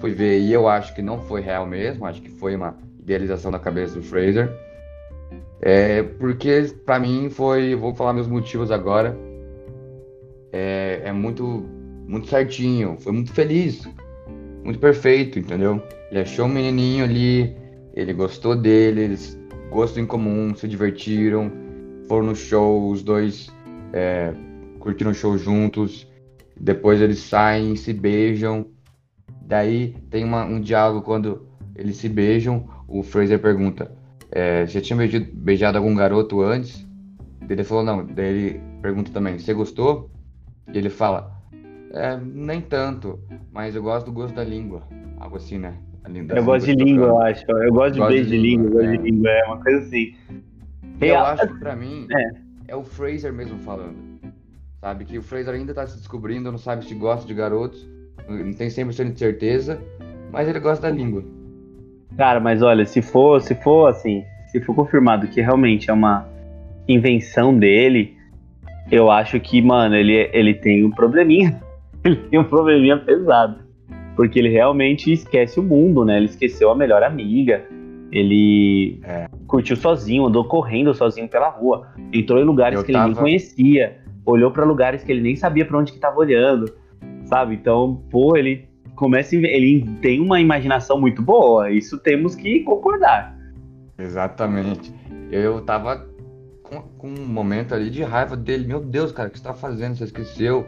fui 0.00 0.12
ver 0.12 0.40
e 0.40 0.52
eu 0.52 0.68
acho 0.68 0.94
que 0.94 1.02
não 1.02 1.20
foi 1.20 1.40
real 1.40 1.66
mesmo, 1.66 2.06
acho 2.06 2.20
que 2.20 2.30
foi 2.30 2.56
uma 2.56 2.76
idealização 3.00 3.50
da 3.50 3.58
cabeça 3.58 3.94
do 3.94 4.02
Fraser. 4.02 4.50
É, 5.60 6.02
porque 6.02 6.74
pra 6.84 6.98
mim 6.98 7.30
foi, 7.30 7.74
vou 7.74 7.94
falar 7.94 8.12
meus 8.12 8.26
motivos 8.26 8.70
agora, 8.70 9.16
é, 10.52 11.02
é 11.04 11.12
muito, 11.12 11.64
muito 12.06 12.28
certinho, 12.28 12.96
foi 12.98 13.12
muito 13.12 13.32
feliz, 13.32 13.88
muito 14.62 14.78
perfeito, 14.78 15.38
entendeu? 15.38 15.82
Ele 16.10 16.20
achou 16.20 16.46
um 16.46 16.48
menininho 16.48 17.04
ali, 17.04 17.56
ele 17.94 18.12
gostou 18.12 18.54
dele, 18.56 19.02
eles 19.02 19.38
gosto 19.70 19.98
em 19.98 20.06
comum, 20.06 20.54
se 20.54 20.68
divertiram, 20.68 21.50
foram 22.06 22.26
no 22.26 22.36
show, 22.36 22.90
os 22.90 23.02
dois 23.02 23.50
é, 23.92 24.32
curtiram 24.84 25.10
o 25.10 25.14
show 25.14 25.36
juntos. 25.36 26.06
Depois 26.60 27.00
eles 27.00 27.18
saem, 27.18 27.74
se 27.74 27.92
beijam. 27.92 28.66
Daí 29.42 29.94
tem 30.10 30.22
uma- 30.24 30.44
um 30.44 30.60
diálogo 30.60 31.02
quando 31.02 31.46
eles 31.74 31.96
se 31.96 32.08
beijam. 32.08 32.68
O 32.86 33.02
Fraser 33.02 33.38
pergunta: 33.40 33.90
é, 34.30 34.64
Já 34.66 34.80
tinha 34.80 34.96
beijado, 34.96 35.26
beijado 35.32 35.78
algum 35.78 35.94
garoto 35.94 36.40
antes? 36.42 36.86
Ele 37.48 37.64
falou: 37.64 37.82
Não. 37.84 38.04
Daí 38.06 38.26
ele 38.26 38.60
pergunta 38.80 39.10
também: 39.10 39.38
Você 39.38 39.52
gostou? 39.52 40.10
E 40.72 40.78
ele 40.78 40.90
fala: 40.90 41.32
"É, 41.92 42.16
Nem 42.16 42.60
tanto, 42.60 43.18
mas 43.52 43.74
eu 43.74 43.82
gosto 43.82 44.06
do 44.06 44.12
gosto 44.12 44.34
da 44.34 44.44
língua. 44.44 44.82
Algo 45.18 45.36
assim, 45.36 45.58
né? 45.58 45.74
A 46.04 46.08
lí- 46.08 46.22
das 46.22 46.36
Eu 46.36 46.44
gosto 46.44 46.66
de 46.66 46.74
língua, 46.74 47.06
eu 47.06 47.18
acho. 47.22 47.44
Eu 47.50 47.72
gosto 47.72 47.94
de 47.94 48.00
beijo 48.06 48.28
de 48.30 48.36
língua, 48.36 48.66
eu 48.66 48.70
língua, 48.70 48.82
gosto 48.82 48.90
de 48.90 48.96
é. 49.08 49.10
língua, 49.10 49.30
é 49.30 49.44
uma 49.46 49.62
coisa 49.62 49.78
assim. 49.86 50.14
Eu 51.00 51.06
Real- 51.08 51.26
acho 51.26 51.48
que 51.48 51.58
pra 51.58 51.74
mim 51.74 52.06
É. 52.12 52.30
é. 52.72 52.76
o 52.76 52.82
Fraser 52.84 53.32
mesmo 53.32 53.58
falando. 53.58 54.13
Sabe? 54.84 55.06
Que 55.06 55.16
o 55.16 55.22
Fraser 55.22 55.54
ainda 55.54 55.72
tá 55.72 55.86
se 55.86 55.96
descobrindo, 55.96 56.52
não 56.52 56.58
sabe 56.58 56.84
se 56.84 56.94
gosta 56.94 57.26
de 57.26 57.32
garotos, 57.32 57.88
não 58.28 58.52
tem 58.52 58.68
100% 58.68 59.12
de 59.14 59.18
certeza, 59.18 59.80
mas 60.30 60.46
ele 60.46 60.60
gosta 60.60 60.82
da 60.90 60.94
língua. 60.94 61.24
Cara, 62.18 62.38
mas 62.38 62.60
olha, 62.60 62.84
se 62.84 63.00
for, 63.00 63.40
se 63.40 63.54
for 63.54 63.86
assim, 63.88 64.22
se 64.48 64.60
for 64.60 64.74
confirmado 64.74 65.26
que 65.28 65.40
realmente 65.40 65.88
é 65.88 65.92
uma 65.94 66.28
invenção 66.86 67.58
dele, 67.58 68.14
eu 68.92 69.10
acho 69.10 69.40
que, 69.40 69.62
mano, 69.62 69.96
ele, 69.96 70.28
ele 70.34 70.52
tem 70.52 70.84
um 70.84 70.90
probleminha. 70.90 71.58
Ele 72.04 72.16
tem 72.16 72.38
um 72.38 72.44
probleminha 72.44 72.98
pesado. 72.98 73.60
Porque 74.14 74.38
ele 74.38 74.50
realmente 74.50 75.10
esquece 75.10 75.58
o 75.58 75.62
mundo, 75.62 76.04
né? 76.04 76.18
Ele 76.18 76.26
esqueceu 76.26 76.70
a 76.70 76.76
melhor 76.76 77.02
amiga. 77.02 77.64
Ele 78.12 79.00
É. 79.02 79.26
curtiu 79.46 79.74
sozinho, 79.74 80.26
andou 80.26 80.44
correndo 80.44 80.92
sozinho 80.92 81.26
pela 81.26 81.48
rua. 81.48 81.88
Entrou 82.12 82.38
em 82.38 82.44
lugares 82.44 82.78
Eu 82.78 82.84
que 82.84 82.92
ele 82.92 82.98
nem 82.98 83.08
tava- 83.08 83.20
conhecia. 83.22 84.03
Olhou 84.26 84.50
pra 84.50 84.64
lugares 84.64 85.04
que 85.04 85.12
ele 85.12 85.20
nem 85.20 85.36
sabia 85.36 85.64
pra 85.64 85.78
onde 85.78 85.92
que 85.92 85.98
tava 85.98 86.18
olhando. 86.18 86.72
Sabe? 87.26 87.54
Então, 87.54 88.02
pô, 88.10 88.36
ele 88.36 88.68
começa 88.94 89.34
ele 89.34 89.84
tem 90.00 90.20
uma 90.20 90.40
imaginação 90.40 91.00
muito 91.00 91.22
boa. 91.22 91.70
Isso 91.70 91.98
temos 91.98 92.34
que 92.34 92.60
concordar. 92.60 93.36
Exatamente. 93.98 94.92
Eu 95.30 95.60
tava 95.60 96.06
com, 96.62 96.80
com 96.98 97.08
um 97.08 97.26
momento 97.26 97.74
ali 97.74 97.90
de 97.90 98.02
raiva 98.02 98.36
dele. 98.36 98.66
Meu 98.66 98.80
Deus, 98.80 99.12
cara, 99.12 99.28
o 99.28 99.32
que 99.32 99.38
você 99.38 99.44
tá 99.44 99.54
fazendo? 99.54 99.96
Você 99.96 100.04
esqueceu? 100.04 100.66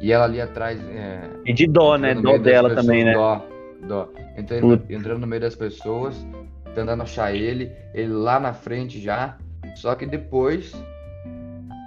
E 0.00 0.12
ela 0.12 0.24
ali 0.24 0.40
atrás. 0.40 0.80
É, 0.88 1.28
E 1.44 1.52
de 1.52 1.66
dó, 1.66 1.96
né? 1.96 2.14
Dó 2.14 2.38
dela 2.38 2.70
pessoas, 2.70 2.86
também, 2.86 3.04
né? 3.04 3.12
Dó, 3.12 3.46
dó. 3.86 4.08
Entrando, 4.36 4.82
entrando 4.88 5.20
no 5.20 5.26
meio 5.26 5.42
das 5.42 5.54
pessoas, 5.54 6.26
tentando 6.74 7.02
achar 7.02 7.34
ele, 7.34 7.70
ele 7.92 8.12
lá 8.12 8.40
na 8.40 8.52
frente 8.52 9.00
já. 9.00 9.36
Só 9.76 9.94
que 9.94 10.06
depois 10.06 10.74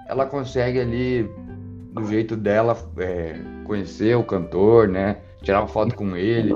ela 0.08 0.26
consegue 0.26 0.80
ali, 0.80 1.30
do 1.94 2.06
jeito 2.06 2.36
dela, 2.36 2.78
é, 2.98 3.36
conhecer 3.66 4.16
o 4.16 4.24
cantor, 4.24 4.88
né? 4.88 5.18
Tirar 5.42 5.62
uma 5.62 5.68
foto 5.68 5.96
com 5.96 6.16
ele. 6.16 6.56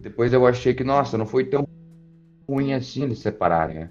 Depois 0.00 0.32
eu 0.32 0.46
achei 0.46 0.74
que, 0.74 0.84
nossa, 0.84 1.16
não 1.16 1.26
foi 1.26 1.44
tão 1.44 1.66
ruim 2.48 2.72
assim 2.72 3.04
eles 3.04 3.18
se 3.18 3.24
separarem, 3.24 3.80
né? 3.80 3.90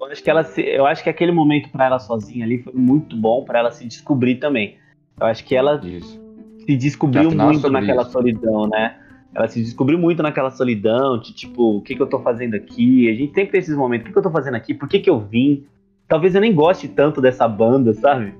Eu 0.00 0.06
acho 0.06 0.22
que 0.22 0.30
ela 0.30 0.42
se, 0.42 0.62
eu 0.62 0.86
acho 0.86 1.04
que 1.04 1.10
aquele 1.10 1.30
momento 1.30 1.68
pra 1.70 1.86
ela 1.86 1.98
sozinha 1.98 2.44
ali 2.44 2.62
foi 2.62 2.72
muito 2.72 3.14
bom 3.16 3.44
pra 3.44 3.58
ela 3.58 3.70
se 3.70 3.86
descobrir 3.86 4.36
também. 4.36 4.78
Eu 5.20 5.26
acho 5.26 5.44
que 5.44 5.54
ela 5.54 5.80
Isso. 5.84 6.18
se 6.64 6.76
descobriu 6.76 7.28
Afinal, 7.28 7.48
muito 7.48 7.70
naquela 7.70 8.02
isso. 8.02 8.12
solidão, 8.12 8.66
né? 8.66 8.98
Ela 9.34 9.46
se 9.46 9.62
descobriu 9.62 9.98
muito 9.98 10.22
naquela 10.22 10.50
solidão, 10.50 11.20
de 11.20 11.32
tipo, 11.32 11.76
o 11.76 11.82
que, 11.82 11.94
que 11.94 12.02
eu 12.02 12.08
tô 12.08 12.18
fazendo 12.20 12.54
aqui? 12.54 13.08
A 13.08 13.14
gente 13.14 13.32
sempre 13.34 13.52
tem 13.52 13.60
esses 13.60 13.76
momentos, 13.76 14.04
o 14.04 14.06
que, 14.06 14.12
que 14.12 14.18
eu 14.18 14.22
tô 14.22 14.30
fazendo 14.30 14.56
aqui? 14.56 14.74
Por 14.74 14.88
que, 14.88 14.98
que 14.98 15.10
eu 15.10 15.20
vim? 15.20 15.66
Talvez 16.10 16.34
eu 16.34 16.40
nem 16.40 16.52
goste 16.52 16.88
tanto 16.88 17.20
dessa 17.20 17.46
banda, 17.46 17.94
sabe? 17.94 18.34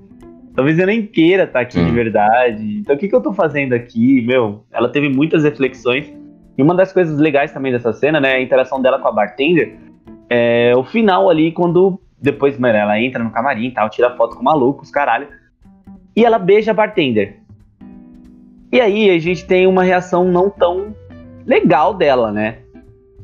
Talvez 0.53 0.77
eu 0.77 0.85
nem 0.85 1.07
queira 1.07 1.43
estar 1.43 1.61
aqui 1.61 1.75
Sim. 1.75 1.85
de 1.85 1.91
verdade. 1.93 2.79
Então 2.79 2.93
o 2.93 2.99
que, 2.99 3.07
que 3.07 3.15
eu 3.15 3.21
tô 3.21 3.31
fazendo 3.31 3.71
aqui? 3.71 4.21
Meu, 4.27 4.65
ela 4.73 4.89
teve 4.89 5.07
muitas 5.07 5.45
reflexões. 5.45 6.13
E 6.57 6.61
uma 6.61 6.75
das 6.75 6.91
coisas 6.91 7.17
legais 7.17 7.53
também 7.53 7.71
dessa 7.71 7.93
cena, 7.93 8.19
né? 8.19 8.33
A 8.33 8.41
interação 8.41 8.81
dela 8.81 8.99
com 8.99 9.07
a 9.07 9.11
bartender. 9.13 9.77
É 10.29 10.73
o 10.75 10.83
final 10.83 11.29
ali, 11.29 11.53
quando 11.53 11.97
depois, 12.21 12.59
mano, 12.59 12.77
ela 12.77 12.99
entra 12.99 13.23
no 13.23 13.31
camarim 13.31 13.67
e 13.67 13.71
tal, 13.71 13.89
tira 13.89 14.17
foto 14.17 14.35
com 14.35 14.43
malucos, 14.43 14.91
caralho. 14.91 15.29
E 16.13 16.25
ela 16.25 16.37
beija 16.37 16.71
a 16.71 16.73
bartender. 16.73 17.37
E 18.69 18.81
aí 18.81 19.09
a 19.09 19.17
gente 19.17 19.47
tem 19.47 19.65
uma 19.65 19.83
reação 19.83 20.25
não 20.25 20.49
tão 20.49 20.93
legal 21.45 21.93
dela, 21.93 22.33
né? 22.33 22.57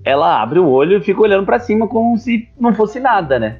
Ela 0.05 0.41
abre 0.41 0.57
o 0.57 0.69
olho 0.69 0.95
e 0.97 1.01
fica 1.01 1.19
olhando 1.19 1.45
pra 1.45 1.59
cima 1.59 1.85
como 1.85 2.17
se 2.17 2.47
não 2.57 2.73
fosse 2.73 2.97
nada, 2.97 3.37
né? 3.37 3.59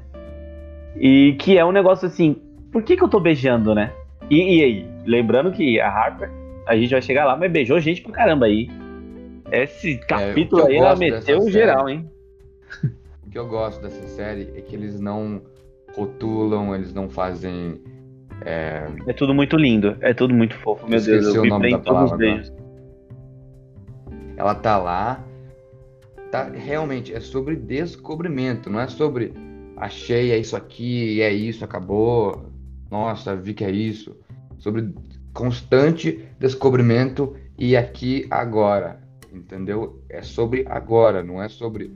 E 0.99 1.35
que 1.39 1.57
é 1.57 1.63
um 1.65 1.71
negócio 1.71 2.07
assim, 2.07 2.35
por 2.71 2.83
que, 2.83 2.95
que 2.97 3.03
eu 3.03 3.07
tô 3.09 3.19
beijando, 3.19 3.73
né? 3.75 3.91
E, 4.29 4.59
e 4.59 4.63
aí, 4.63 4.85
lembrando 5.05 5.51
que 5.51 5.79
a 5.79 5.89
Harper, 5.89 6.29
a 6.65 6.75
gente 6.75 6.89
vai 6.91 7.01
chegar 7.01 7.25
lá, 7.25 7.35
mas 7.37 7.51
beijou 7.51 7.79
gente 7.79 8.01
pra 8.01 8.11
caramba 8.11 8.45
aí. 8.47 8.69
Esse 9.51 9.97
capítulo 9.99 10.61
É, 10.61 10.65
o 10.65 10.67
que 10.67 10.73
aí 10.73 10.77
ela 10.79 10.95
meteu 10.95 11.39
série- 11.41 11.51
geral, 11.51 11.87
hein? 11.89 12.09
O 13.25 13.29
que 13.29 13.37
eu 13.37 13.47
gosto 13.47 13.81
dessa 13.81 14.07
série 14.07 14.49
é 14.55 14.61
que 14.61 14.73
eles 14.75 14.99
não 15.01 15.41
rotulam, 15.93 16.73
eles 16.73 16.93
não 16.93 17.09
fazem. 17.09 17.79
é, 18.45 18.87
É 19.05 19.13
tudo 19.13 19.33
muito 19.33 19.57
lindo, 19.57 19.97
é 19.99 20.13
tudo 20.13 20.33
muito 20.33 20.55
fofo, 20.55 20.87
meu 20.89 21.01
Deus. 21.01 21.35
Eu 21.35 21.41
o 21.41 21.43
me 21.43 21.49
nome 21.49 21.69
da 21.71 21.77
prendo 21.79 21.83
todos 21.83 22.03
os 22.03 22.09
palavra 22.11 22.17
beijos. 22.17 22.53
ela 24.37 24.55
tá 24.55 24.77
lá. 24.77 25.23
Tá, 26.31 26.49
realmente, 26.49 27.13
é 27.13 27.19
sobre 27.19 27.55
descobrimento, 27.55 28.69
não 28.69 28.79
é 28.79 28.87
sobre 28.87 29.33
achei, 29.77 30.31
é 30.31 30.37
isso 30.37 30.55
aqui, 30.55 31.21
é 31.21 31.31
isso, 31.31 31.63
acabou. 31.63 32.51
Nossa, 32.89 33.35
vi 33.35 33.53
que 33.53 33.63
é 33.63 33.71
isso. 33.71 34.15
Sobre 34.57 34.93
constante 35.33 36.25
descobrimento 36.39 37.35
e 37.57 37.77
aqui 37.77 38.25
agora. 38.29 38.99
Entendeu? 39.31 40.01
É 40.09 40.21
sobre 40.21 40.65
agora, 40.67 41.23
não 41.23 41.41
é 41.41 41.47
sobre 41.47 41.95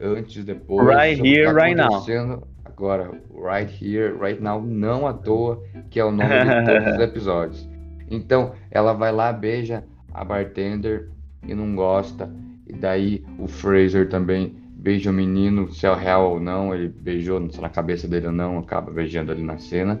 antes, 0.00 0.44
depois. 0.44 0.86
Right 0.86 1.20
que 1.20 1.28
here, 1.28 1.44
tá 1.44 1.52
right 1.52 1.76
now. 1.76 2.48
Agora, 2.64 3.10
right 3.34 3.84
here, 3.84 4.14
right 4.18 4.42
now, 4.42 4.62
não 4.62 5.06
à 5.06 5.12
toa, 5.12 5.62
que 5.90 6.00
é 6.00 6.04
o 6.04 6.10
nome 6.10 6.30
de 6.30 6.64
todos 6.64 6.94
os 6.94 7.00
episódios. 7.00 7.68
Então, 8.10 8.52
ela 8.70 8.94
vai 8.94 9.12
lá, 9.12 9.32
beija 9.32 9.84
a 10.14 10.24
bartender 10.24 11.10
e 11.46 11.54
não 11.54 11.74
gosta. 11.74 12.32
E 12.66 12.72
daí 12.72 13.24
o 13.38 13.46
Fraser 13.46 14.08
também 14.08 14.56
beija 14.80 15.10
o 15.10 15.12
menino, 15.12 15.70
se 15.72 15.86
é 15.86 15.94
real 15.94 16.32
ou 16.32 16.40
não, 16.40 16.74
ele 16.74 16.88
beijou 16.88 17.38
na 17.38 17.68
cabeça 17.68 18.08
dele 18.08 18.28
ou 18.28 18.32
não, 18.32 18.58
acaba 18.58 18.90
beijando 18.90 19.30
ali 19.30 19.42
na 19.42 19.58
cena. 19.58 20.00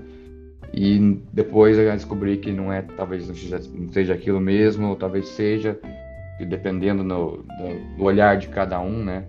E 0.72 1.20
depois 1.32 1.76
eu 1.76 1.90
descobri 1.92 2.38
que 2.38 2.50
não 2.50 2.72
é, 2.72 2.82
talvez 2.82 3.28
não 3.28 3.34
seja, 3.92 4.14
aquilo 4.14 4.40
mesmo, 4.40 4.88
ou 4.88 4.96
talvez 4.96 5.28
seja, 5.28 5.78
dependendo 6.48 7.04
no, 7.04 7.44
do 7.96 8.04
olhar 8.04 8.36
de 8.38 8.48
cada 8.48 8.80
um, 8.80 9.04
né? 9.04 9.24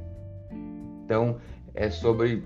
Então 1.04 1.38
é 1.74 1.90
sobre 1.90 2.44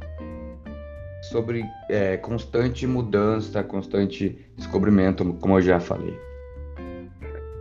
sobre 1.21 1.63
é, 1.89 2.17
constante 2.17 2.85
mudança, 2.85 3.63
constante 3.63 4.37
descobrimento, 4.55 5.25
como 5.41 5.57
eu 5.57 5.61
já 5.61 5.79
falei. 5.79 6.15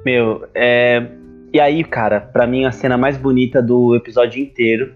Meu, 0.05 0.47
é... 0.55 1.07
e 1.53 1.59
aí, 1.59 1.83
cara, 1.83 2.21
para 2.21 2.47
mim 2.47 2.67
a 2.67 2.73
cena 2.73 2.99
mais 2.99 3.17
bonita 3.17 3.63
do 3.63 3.97
episódio 3.97 4.43
inteiro, 4.43 4.95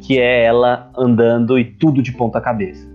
que 0.00 0.18
é 0.18 0.44
ela 0.44 0.90
andando 0.96 1.58
e 1.58 1.64
tudo 1.64 2.02
de 2.02 2.12
ponta 2.12 2.40
cabeça. 2.40 2.88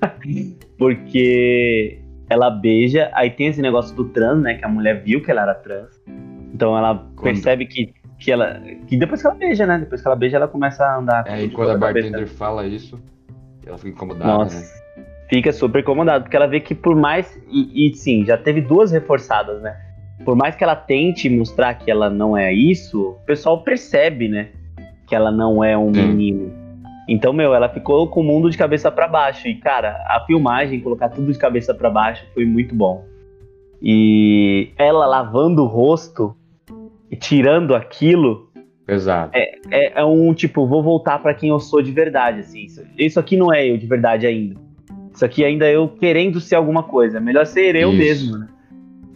Porque 0.78 2.00
ela 2.28 2.48
beija, 2.48 3.10
aí 3.12 3.30
tem 3.30 3.48
esse 3.48 3.60
negócio 3.60 3.94
do 3.94 4.04
trans, 4.04 4.40
né, 4.40 4.54
que 4.54 4.64
a 4.64 4.68
mulher 4.68 5.02
viu 5.02 5.22
que 5.22 5.30
ela 5.30 5.42
era 5.42 5.54
trans. 5.54 6.00
Então 6.54 6.76
ela 6.76 6.94
quando... 7.16 7.34
percebe 7.34 7.66
que 7.66 7.92
que 8.20 8.30
ela 8.30 8.60
que 8.86 8.96
depois 8.96 9.22
que 9.22 9.26
ela 9.26 9.36
beija, 9.36 9.66
né? 9.66 9.78
Depois 9.78 10.02
que 10.02 10.06
ela 10.06 10.16
beija, 10.16 10.36
ela 10.36 10.46
começa 10.46 10.84
a 10.84 10.98
andar. 10.98 11.26
É, 11.26 11.42
e 11.42 11.48
quando 11.48 11.70
a 11.70 11.78
bartender 11.78 12.12
cabeça. 12.12 12.34
fala 12.34 12.66
isso, 12.66 13.00
ela 13.66 13.78
fica 13.78 13.90
incomodada, 13.90 14.26
Nossa. 14.26 14.60
né? 14.60 15.04
Fica 15.28 15.52
super 15.52 15.80
incomodada, 15.80 16.22
porque 16.22 16.36
ela 16.36 16.46
vê 16.46 16.60
que 16.60 16.74
por 16.74 16.94
mais. 16.94 17.40
E, 17.50 17.88
e, 17.88 17.94
sim, 17.94 18.24
já 18.24 18.36
teve 18.36 18.60
duas 18.60 18.92
reforçadas, 18.92 19.62
né? 19.62 19.74
Por 20.24 20.36
mais 20.36 20.54
que 20.54 20.62
ela 20.62 20.76
tente 20.76 21.30
mostrar 21.30 21.74
que 21.74 21.90
ela 21.90 22.10
não 22.10 22.36
é 22.36 22.52
isso, 22.52 23.10
o 23.10 23.24
pessoal 23.24 23.62
percebe, 23.62 24.28
né? 24.28 24.50
Que 25.10 25.14
ela 25.16 25.32
não 25.32 25.62
é 25.62 25.76
um 25.76 25.92
sim. 25.92 26.06
menino. 26.06 26.52
Então, 27.08 27.32
meu, 27.32 27.52
ela 27.52 27.68
ficou 27.68 28.06
com 28.06 28.20
o 28.20 28.24
mundo 28.24 28.48
de 28.48 28.56
cabeça 28.56 28.92
para 28.92 29.08
baixo. 29.08 29.48
E, 29.48 29.56
cara, 29.56 29.96
a 30.06 30.22
filmagem, 30.24 30.80
colocar 30.80 31.08
tudo 31.08 31.32
de 31.32 31.38
cabeça 31.38 31.74
para 31.74 31.90
baixo, 31.90 32.24
foi 32.32 32.46
muito 32.46 32.72
bom. 32.72 33.04
E 33.82 34.70
ela 34.78 35.06
lavando 35.06 35.64
o 35.64 35.66
rosto 35.66 36.36
e 37.10 37.16
tirando 37.16 37.74
aquilo, 37.74 38.48
Exato. 38.86 39.36
É, 39.36 39.52
é, 39.70 40.00
é, 40.00 40.04
um 40.04 40.32
tipo, 40.34 40.66
vou 40.66 40.82
voltar 40.82 41.20
para 41.20 41.34
quem 41.34 41.50
eu 41.50 41.60
sou 41.60 41.80
de 41.82 41.92
verdade, 41.92 42.40
assim. 42.40 42.64
Isso, 42.64 42.82
isso, 42.98 43.20
aqui 43.20 43.36
não 43.36 43.52
é 43.52 43.68
eu 43.68 43.76
de 43.76 43.86
verdade 43.86 44.26
ainda. 44.26 44.60
Isso 45.12 45.24
aqui 45.24 45.44
ainda 45.44 45.66
é 45.66 45.76
eu 45.76 45.88
querendo 45.88 46.40
ser 46.40 46.56
alguma 46.56 46.82
coisa. 46.82 47.18
É 47.18 47.20
melhor 47.20 47.46
ser 47.46 47.74
eu 47.74 47.90
isso. 47.90 47.98
mesmo, 47.98 48.38
né? 48.38 48.48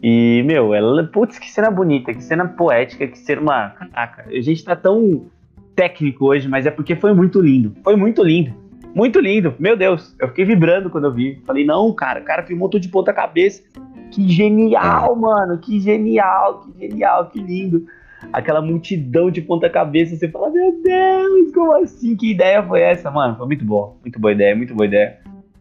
E, 0.02 0.42
meu, 0.44 0.74
ela, 0.74 1.04
putz, 1.04 1.38
que 1.38 1.50
cena 1.50 1.70
bonita, 1.70 2.12
que 2.12 2.22
cena 2.22 2.46
poética, 2.46 3.06
que 3.06 3.18
cena 3.18 3.40
uma. 3.40 3.70
Caraca, 3.70 4.26
a 4.28 4.40
gente 4.40 4.62
tá 4.62 4.76
tão 4.76 5.26
técnico 5.74 6.26
hoje, 6.26 6.48
mas 6.48 6.66
é 6.66 6.70
porque 6.70 6.96
foi 6.96 7.12
muito 7.12 7.40
lindo. 7.40 7.74
Foi 7.82 7.96
muito 7.96 8.22
lindo. 8.22 8.52
Muito 8.94 9.18
lindo. 9.18 9.54
Meu 9.58 9.76
Deus, 9.76 10.14
eu 10.20 10.28
fiquei 10.28 10.44
vibrando 10.44 10.88
quando 10.88 11.04
eu 11.04 11.12
vi. 11.12 11.42
Falei, 11.46 11.64
não, 11.64 11.92
cara, 11.92 12.20
o 12.20 12.24
cara 12.24 12.44
filmou 12.44 12.68
tudo 12.68 12.82
de 12.82 12.88
ponta 12.88 13.12
cabeça. 13.12 13.62
Que 14.10 14.28
genial, 14.28 15.16
é. 15.16 15.20
mano. 15.20 15.58
Que 15.58 15.80
genial, 15.80 16.60
que 16.60 16.88
genial, 16.88 17.26
que 17.26 17.40
lindo 17.40 17.86
aquela 18.32 18.62
multidão 18.62 19.30
de 19.30 19.40
ponta 19.40 19.68
cabeça, 19.68 20.16
você 20.16 20.28
fala, 20.28 20.50
meu 20.50 20.82
Deus, 20.82 21.52
como 21.52 21.72
assim? 21.76 22.16
Que 22.16 22.30
ideia 22.30 22.62
foi 22.62 22.80
essa? 22.80 23.10
Mano, 23.10 23.36
foi 23.36 23.46
muito 23.46 23.64
boa, 23.64 23.94
muito 24.02 24.18
boa 24.18 24.32
ideia, 24.32 24.56
muito 24.56 24.74
boa 24.74 24.86
ideia. 24.86 25.18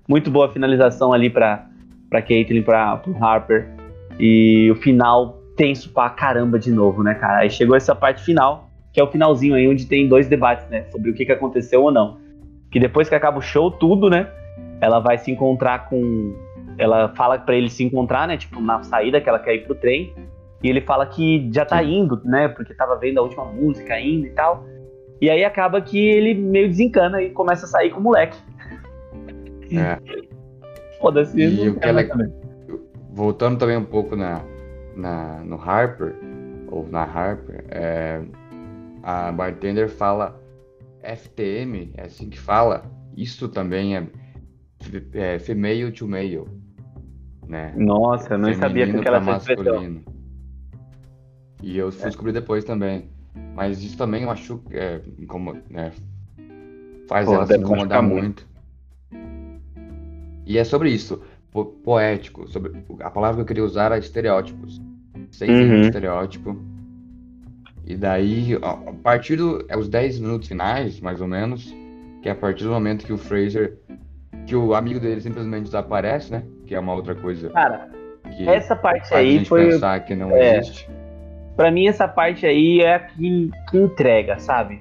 Muito 0.07 0.29
boa 0.29 0.51
finalização 0.51 1.13
ali 1.13 1.29
pra, 1.29 1.67
pra 2.09 2.21
Caitlyn, 2.21 2.61
pra, 2.61 2.97
pro 2.97 3.15
Harper. 3.23 3.69
E 4.19 4.69
o 4.71 4.75
final 4.75 5.41
tenso 5.55 5.91
pra 5.91 6.09
caramba 6.09 6.59
de 6.59 6.71
novo, 6.71 7.03
né, 7.03 7.13
cara? 7.13 7.39
Aí 7.39 7.49
chegou 7.49 7.75
essa 7.75 7.95
parte 7.95 8.23
final, 8.23 8.62
que 8.93 8.99
é 8.99 9.03
o 9.03 9.07
finalzinho 9.07 9.55
aí, 9.55 9.67
onde 9.67 9.87
tem 9.87 10.07
dois 10.07 10.27
debates, 10.27 10.69
né? 10.69 10.85
Sobre 10.91 11.09
o 11.09 11.13
que, 11.15 11.25
que 11.25 11.31
aconteceu 11.31 11.81
ou 11.81 11.91
não. 11.91 12.19
Que 12.71 12.79
depois 12.79 13.09
que 13.09 13.15
acaba 13.15 13.39
o 13.39 13.41
show, 13.41 13.71
tudo, 13.71 14.07
né? 14.07 14.29
Ela 14.79 14.99
vai 14.99 15.17
se 15.17 15.31
encontrar 15.31 15.89
com. 15.89 16.35
Ela 16.77 17.09
fala 17.15 17.39
para 17.39 17.55
ele 17.55 17.69
se 17.69 17.83
encontrar, 17.83 18.27
né? 18.27 18.37
Tipo, 18.37 18.61
na 18.61 18.83
saída 18.83 19.19
que 19.19 19.27
ela 19.27 19.39
quer 19.39 19.55
ir 19.55 19.65
pro 19.65 19.73
trem. 19.73 20.13
E 20.61 20.69
ele 20.69 20.79
fala 20.79 21.07
que 21.07 21.49
já 21.51 21.65
tá 21.65 21.83
indo, 21.83 22.21
né? 22.23 22.47
Porque 22.47 22.73
tava 22.73 22.95
vendo 22.97 23.17
a 23.17 23.23
última 23.23 23.43
música 23.45 23.95
ainda 23.95 24.27
e 24.27 24.29
tal. 24.31 24.63
E 25.19 25.29
aí 25.29 25.43
acaba 25.43 25.81
que 25.81 25.97
ele 25.97 26.35
meio 26.35 26.67
desencana 26.67 27.21
e 27.21 27.31
começa 27.31 27.65
a 27.65 27.69
sair 27.69 27.89
com 27.89 27.99
o 27.99 28.03
moleque. 28.03 28.37
É. 29.71 29.97
Foda-se. 31.01 31.41
E 31.41 31.69
o 31.69 31.79
que 31.79 31.85
ela... 31.85 32.03
Voltando 33.11 33.57
também 33.57 33.77
um 33.77 33.85
pouco 33.85 34.15
na, 34.15 34.41
na, 34.95 35.43
no 35.43 35.55
Harper, 35.55 36.15
ou 36.71 36.87
na 36.89 37.03
Harper, 37.03 37.63
é, 37.69 38.21
a 39.03 39.31
bartender 39.31 39.89
fala 39.89 40.41
FTM, 41.03 41.91
é 41.95 42.03
assim 42.03 42.29
que 42.29 42.39
fala. 42.39 42.89
Isso 43.15 43.49
também 43.49 43.97
é, 43.97 44.07
é 45.13 45.39
female 45.39 45.91
to 45.91 46.07
male. 46.07 46.45
Né? 47.47 47.73
Nossa, 47.75 48.33
eu 48.33 48.37
não 48.37 48.53
Feminino 48.53 48.61
sabia 48.61 49.01
que 49.01 49.07
era 49.07 49.19
masculino. 49.19 50.03
E 51.61 51.77
eu 51.77 51.91
fui 51.91 52.03
é. 52.03 52.07
descobrir 52.07 52.31
depois 52.31 52.63
também. 52.63 53.09
Mas 53.53 53.83
isso 53.83 53.97
também 53.97 54.23
eu 54.23 54.31
acho 54.31 54.57
que 54.59 54.77
é, 54.77 55.01
como, 55.27 55.53
né, 55.69 55.91
faz 57.07 57.25
Pô, 57.25 57.33
ela 57.33 57.45
se 57.45 57.57
incomodar 57.57 58.01
muito. 58.01 58.47
E 60.45 60.57
é 60.57 60.63
sobre 60.63 60.89
isso, 60.89 61.21
po 61.51 61.65
poético. 61.65 62.47
Sobre, 62.47 62.71
a 63.01 63.09
palavra 63.09 63.37
que 63.37 63.41
eu 63.41 63.45
queria 63.45 63.63
usar 63.63 63.85
era 63.85 63.97
estereótipos. 63.97 64.81
Sem 65.31 65.49
uhum. 65.49 65.81
estereótipo. 65.81 66.72
E 67.85 67.95
daí, 67.95 68.57
a 68.61 68.93
partir 69.03 69.35
dos 69.35 69.65
é, 69.67 69.75
10 69.77 70.19
minutos 70.19 70.47
finais, 70.47 70.99
mais 70.99 71.19
ou 71.19 71.27
menos, 71.27 71.73
que 72.21 72.29
é 72.29 72.31
a 72.31 72.35
partir 72.35 72.63
do 72.63 72.69
momento 72.69 73.05
que 73.05 73.11
o 73.11 73.17
Fraser, 73.17 73.77
que 74.45 74.55
o 74.55 74.73
amigo 74.73 74.99
dele 74.99 75.19
simplesmente 75.19 75.65
desaparece, 75.65 76.31
né? 76.31 76.43
Que 76.65 76.75
é 76.75 76.79
uma 76.79 76.93
outra 76.93 77.13
coisa. 77.13 77.49
Cara, 77.49 77.89
essa 78.47 78.75
parte 78.75 79.13
aí 79.13 79.43
foi. 79.43 79.65
pensar 79.69 79.99
que 80.05 80.15
não 80.15 80.31
é, 80.31 80.57
existe 80.57 80.89
para 81.55 81.71
mim 81.71 81.87
essa 81.87 82.07
parte 82.07 82.45
aí 82.45 82.81
é 82.81 82.95
a 82.95 82.99
que, 82.99 83.51
que 83.69 83.77
entrega, 83.77 84.39
sabe? 84.39 84.79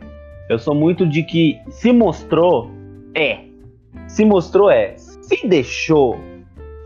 Eu 0.49 0.59
sou 0.59 0.75
muito 0.75 1.07
de 1.07 1.23
que 1.23 1.59
se 1.71 1.93
mostrou, 1.93 2.71
é. 3.15 3.41
Se 4.07 4.25
mostrou, 4.25 4.71
é. 4.71 4.95
Se 4.97 5.47
deixou 5.47 6.19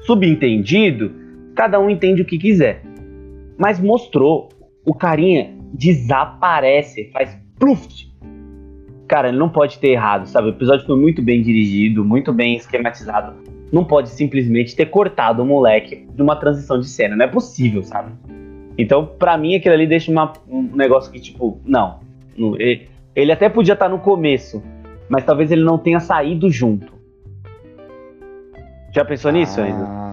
subentendido, 0.02 1.12
cada 1.54 1.80
um 1.80 1.88
entende 1.88 2.22
o 2.22 2.24
que 2.24 2.38
quiser. 2.38 2.82
Mas 3.58 3.80
mostrou, 3.80 4.48
o 4.84 4.94
carinha 4.94 5.54
desaparece, 5.72 7.10
faz 7.12 7.36
pluf. 7.58 8.06
Cara, 9.08 9.28
ele 9.28 9.38
não 9.38 9.48
pode 9.48 9.78
ter 9.78 9.90
errado, 9.90 10.26
sabe? 10.26 10.48
O 10.48 10.50
episódio 10.50 10.84
foi 10.84 10.96
muito 10.96 11.22
bem 11.22 11.42
dirigido, 11.42 12.04
muito 12.04 12.32
bem 12.32 12.56
esquematizado. 12.56 13.34
Não 13.72 13.84
pode 13.84 14.08
simplesmente 14.08 14.74
ter 14.74 14.86
cortado 14.86 15.42
o 15.42 15.46
moleque 15.46 16.06
de 16.12 16.22
uma 16.22 16.36
transição 16.36 16.80
de 16.80 16.86
cena. 16.86 17.16
Não 17.16 17.24
é 17.24 17.28
possível, 17.28 17.82
sabe? 17.82 18.12
Então, 18.78 19.06
para 19.06 19.36
mim, 19.38 19.54
aquilo 19.54 19.74
ali 19.74 19.86
deixa 19.86 20.10
uma, 20.10 20.32
um 20.48 20.62
negócio 20.74 21.10
que, 21.10 21.20
tipo, 21.20 21.60
não. 21.64 22.00
Ele, 22.36 22.88
ele 23.14 23.32
até 23.32 23.48
podia 23.48 23.74
estar 23.74 23.86
tá 23.86 23.90
no 23.90 23.98
começo, 23.98 24.62
mas 25.08 25.24
talvez 25.24 25.50
ele 25.50 25.62
não 25.62 25.78
tenha 25.78 26.00
saído 26.00 26.50
junto. 26.50 26.92
Já 28.92 29.04
pensou 29.04 29.30
ah, 29.30 29.32
nisso 29.32 29.60
ainda? 29.60 30.05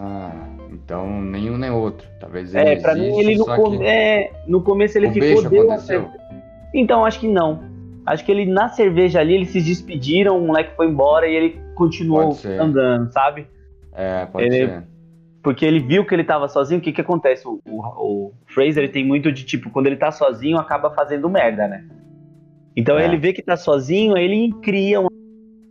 Então, 0.93 1.21
nenhum 1.23 1.57
nem 1.57 1.71
outro. 1.71 2.07
Talvez 2.19 2.53
ele 2.53 2.69
É, 2.69 2.75
pra 2.75 2.93
mim, 2.93 3.17
ele 3.17 3.35
no, 3.35 3.45
com... 3.45 3.77
que... 3.77 3.83
é, 3.83 4.31
no 4.47 4.61
começo 4.61 4.95
ele 4.95 5.07
o 5.07 5.11
ficou. 5.11 5.49
Deu 5.49 5.67
Então, 6.71 7.03
acho 7.03 7.19
que 7.19 7.27
não. 7.27 7.63
Acho 8.05 8.23
que 8.23 8.31
ele, 8.31 8.45
na 8.45 8.69
cerveja 8.69 9.19
ali, 9.19 9.33
eles 9.33 9.49
se 9.49 9.59
despediram, 9.59 10.37
o 10.37 10.45
moleque 10.45 10.75
foi 10.75 10.87
embora 10.87 11.27
e 11.27 11.35
ele 11.35 11.59
continuou 11.73 12.37
andando, 12.59 13.11
sabe? 13.11 13.47
É, 13.91 14.25
pode 14.27 14.45
ele, 14.45 14.67
ser 14.67 14.83
porque 15.41 15.65
ele 15.65 15.79
viu 15.79 16.05
que 16.05 16.13
ele 16.13 16.23
tava 16.23 16.47
sozinho, 16.47 16.79
o 16.79 16.83
que 16.83 16.93
que 16.93 17.01
acontece? 17.01 17.45
O, 17.47 17.59
o, 17.65 17.81
o, 17.81 18.33
Fraser 18.45 18.83
ele 18.83 18.91
tem 18.91 19.05
muito 19.05 19.31
de 19.31 19.43
tipo, 19.43 19.69
quando 19.69 19.87
ele 19.87 19.97
tá 19.97 20.09
sozinho, 20.09 20.57
acaba 20.57 20.91
fazendo 20.91 21.29
merda, 21.29 21.67
né? 21.67 21.85
Então 22.75 22.97
é. 22.97 23.05
ele 23.05 23.17
vê 23.17 23.33
que 23.33 23.41
tá 23.41 23.57
sozinho, 23.57 24.17
ele 24.17 24.53
cria 24.61 25.01
uma, 25.01 25.09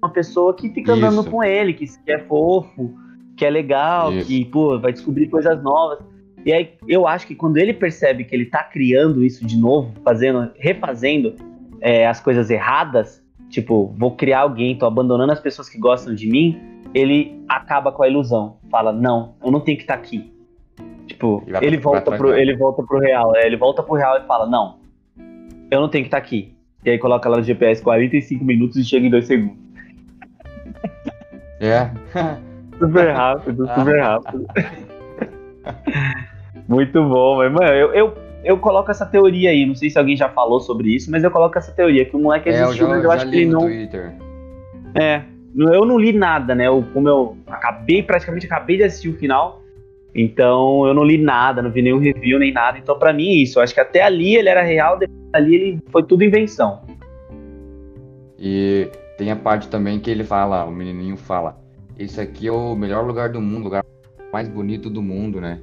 uma 0.02 0.12
pessoa 0.12 0.54
que 0.54 0.68
fica 0.68 0.92
andando 0.92 1.22
isso. 1.22 1.30
com 1.30 1.42
ele, 1.42 1.72
que, 1.72 1.86
que 1.86 2.12
é 2.12 2.18
fofo, 2.18 2.94
que 3.42 3.46
é 3.46 3.50
legal, 3.50 4.12
isso. 4.12 4.28
que, 4.28 4.44
pô, 4.44 4.78
vai 4.78 4.92
descobrir 4.92 5.26
coisas 5.26 5.60
novas. 5.64 5.98
E 6.46 6.52
aí 6.52 6.74
eu 6.86 7.08
acho 7.08 7.26
que 7.26 7.34
quando 7.34 7.56
ele 7.56 7.74
percebe 7.74 8.22
que 8.22 8.32
ele 8.32 8.46
tá 8.46 8.62
criando 8.62 9.24
isso 9.24 9.44
de 9.44 9.56
novo, 9.56 9.92
fazendo, 10.04 10.48
refazendo 10.56 11.34
é, 11.80 12.06
as 12.06 12.20
coisas 12.20 12.50
erradas, 12.50 13.20
tipo, 13.50 13.92
vou 13.98 14.14
criar 14.14 14.40
alguém, 14.42 14.78
tô 14.78 14.86
abandonando 14.86 15.32
as 15.32 15.40
pessoas 15.40 15.68
que 15.68 15.76
gostam 15.76 16.14
de 16.14 16.30
mim, 16.30 16.60
ele 16.94 17.42
acaba 17.48 17.90
com 17.90 18.04
a 18.04 18.08
ilusão. 18.08 18.58
Fala, 18.70 18.92
não, 18.92 19.34
eu 19.44 19.50
não 19.50 19.58
tenho 19.58 19.76
que 19.76 19.82
estar 19.82 19.96
tá 19.96 20.00
aqui. 20.00 20.32
Tipo, 21.08 21.42
ele 21.60 21.76
volta, 21.78 22.16
pro, 22.16 22.32
ele 22.32 22.56
volta 22.56 22.84
pro 22.84 23.00
real. 23.00 23.34
É, 23.34 23.44
ele 23.44 23.56
volta 23.56 23.82
pro 23.82 23.96
real 23.96 24.18
e 24.18 24.26
fala, 24.26 24.46
não, 24.46 24.78
eu 25.68 25.80
não 25.80 25.88
tenho 25.88 26.04
que 26.04 26.08
estar 26.08 26.20
tá 26.20 26.24
aqui. 26.24 26.54
E 26.84 26.90
aí 26.90 26.98
coloca 26.98 27.28
lá 27.28 27.38
no 27.38 27.42
GPS 27.42 27.82
45 27.82 28.44
minutos 28.44 28.76
e 28.76 28.84
chega 28.84 29.04
em 29.04 29.10
2 29.10 29.26
segundos. 29.26 29.58
É. 31.60 31.90
super 32.86 33.12
rápido, 33.12 33.66
super 33.66 34.00
rápido. 34.00 34.46
Muito 36.68 37.02
bom, 37.02 37.38
mas, 37.38 37.52
mano, 37.52 37.72
eu, 37.72 37.92
eu, 37.92 38.14
eu 38.44 38.58
coloco 38.58 38.90
essa 38.90 39.06
teoria 39.06 39.50
aí. 39.50 39.66
Não 39.66 39.74
sei 39.74 39.90
se 39.90 39.98
alguém 39.98 40.16
já 40.16 40.28
falou 40.28 40.60
sobre 40.60 40.94
isso, 40.94 41.10
mas 41.10 41.22
eu 41.22 41.30
coloco 41.30 41.56
essa 41.58 41.72
teoria 41.72 42.04
que 42.04 42.16
o 42.16 42.18
moleque 42.18 42.48
É, 42.48 42.60
eu 42.60 42.66
existiu, 42.66 42.88
mas 42.88 43.04
eu 43.04 43.10
acho 43.10 43.28
que 43.28 43.36
ele 43.36 43.46
não. 43.46 43.60
Twitter. 43.60 44.12
É, 44.94 45.22
eu 45.56 45.84
não 45.84 45.98
li 45.98 46.12
nada, 46.12 46.54
né? 46.54 46.66
Eu, 46.66 46.84
como 46.92 47.08
eu 47.08 47.36
acabei, 47.46 48.02
praticamente 48.02 48.46
acabei 48.46 48.76
de 48.76 48.84
assistir 48.84 49.08
o 49.08 49.14
final, 49.14 49.62
então 50.14 50.86
eu 50.86 50.94
não 50.94 51.04
li 51.04 51.18
nada, 51.18 51.62
não 51.62 51.70
vi 51.70 51.82
nenhum 51.82 51.98
review 51.98 52.38
nem 52.38 52.52
nada. 52.52 52.78
Então, 52.78 52.98
pra 52.98 53.12
mim, 53.12 53.28
é 53.28 53.42
isso. 53.42 53.58
Eu 53.58 53.62
acho 53.62 53.74
que 53.74 53.80
até 53.80 54.02
ali 54.02 54.36
ele 54.36 54.48
era 54.48 54.62
real, 54.62 54.98
depois 54.98 55.18
ali 55.32 55.54
ele 55.54 55.78
foi 55.90 56.02
tudo 56.02 56.24
invenção. 56.24 56.80
E 58.38 58.88
tem 59.16 59.30
a 59.30 59.36
parte 59.36 59.68
também 59.68 60.00
que 60.00 60.10
ele 60.10 60.24
fala, 60.24 60.64
o 60.64 60.70
menininho 60.70 61.16
fala, 61.16 61.61
esse 61.98 62.20
aqui 62.20 62.46
é 62.48 62.52
o 62.52 62.74
melhor 62.74 63.04
lugar 63.06 63.28
do 63.30 63.40
mundo, 63.40 63.60
o 63.60 63.64
lugar 63.64 63.84
mais 64.32 64.48
bonito 64.48 64.88
do 64.88 65.02
mundo, 65.02 65.40
né? 65.40 65.60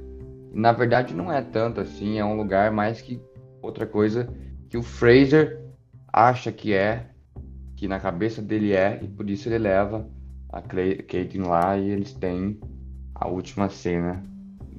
Na 0.52 0.72
verdade 0.72 1.14
não 1.14 1.30
é 1.32 1.40
tanto 1.42 1.80
assim, 1.80 2.18
é 2.18 2.24
um 2.24 2.36
lugar 2.36 2.70
mais 2.70 3.00
que 3.00 3.20
outra 3.62 3.86
coisa 3.86 4.28
que 4.68 4.76
o 4.76 4.82
Fraser 4.82 5.60
acha 6.12 6.50
que 6.50 6.72
é, 6.72 7.06
que 7.76 7.86
na 7.88 7.98
cabeça 8.00 8.40
dele 8.42 8.72
é, 8.72 8.98
e 9.02 9.08
por 9.08 9.28
isso 9.28 9.48
ele 9.48 9.58
leva 9.58 10.08
a 10.52 10.60
Caitlyn 10.60 11.46
lá 11.46 11.76
e 11.76 11.90
eles 11.90 12.12
têm 12.12 12.58
a 13.14 13.28
última 13.28 13.68
cena. 13.68 14.22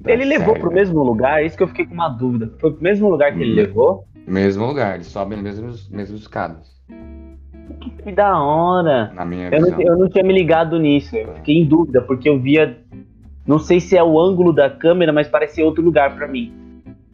ele 0.06 0.24
levou 0.24 0.48
série, 0.48 0.60
pro 0.60 0.70
né? 0.70 0.74
mesmo 0.76 1.02
lugar, 1.02 1.42
é 1.42 1.46
isso 1.46 1.56
que 1.56 1.62
eu 1.62 1.68
fiquei 1.68 1.86
com 1.86 1.94
uma 1.94 2.08
dúvida. 2.08 2.52
Foi 2.60 2.72
pro 2.72 2.82
mesmo 2.82 3.08
lugar 3.08 3.32
que 3.34 3.42
ele 3.42 3.52
Hum. 3.52 3.56
levou? 3.56 4.04
Mesmo 4.26 4.66
lugar, 4.66 4.94
eles 4.96 5.06
sobem 5.06 5.40
nas 5.40 5.58
mesmas, 5.58 5.88
mesmas 5.88 6.20
escadas, 6.20 6.81
Que 8.02 8.12
da 8.12 8.38
hora! 8.40 9.10
na 9.14 9.24
minha 9.24 9.48
Eu 9.48 9.62
visão. 9.62 9.70
não, 9.70 9.80
eu 9.82 9.98
não 9.98 10.08
tinha 10.08 10.24
me 10.24 10.32
ligado 10.32 10.78
nisso, 10.78 11.16
eu 11.16 11.34
fiquei 11.34 11.56
em 11.58 11.64
dúvida, 11.64 12.00
porque 12.02 12.28
eu 12.28 12.38
via. 12.38 12.76
Não 13.46 13.58
sei 13.58 13.80
se 13.80 13.96
é 13.96 14.02
o 14.02 14.18
ângulo 14.20 14.52
da 14.52 14.70
câmera, 14.70 15.12
mas 15.12 15.28
parecia 15.28 15.64
outro 15.64 15.82
lugar 15.82 16.14
pra 16.14 16.28
mim. 16.28 16.52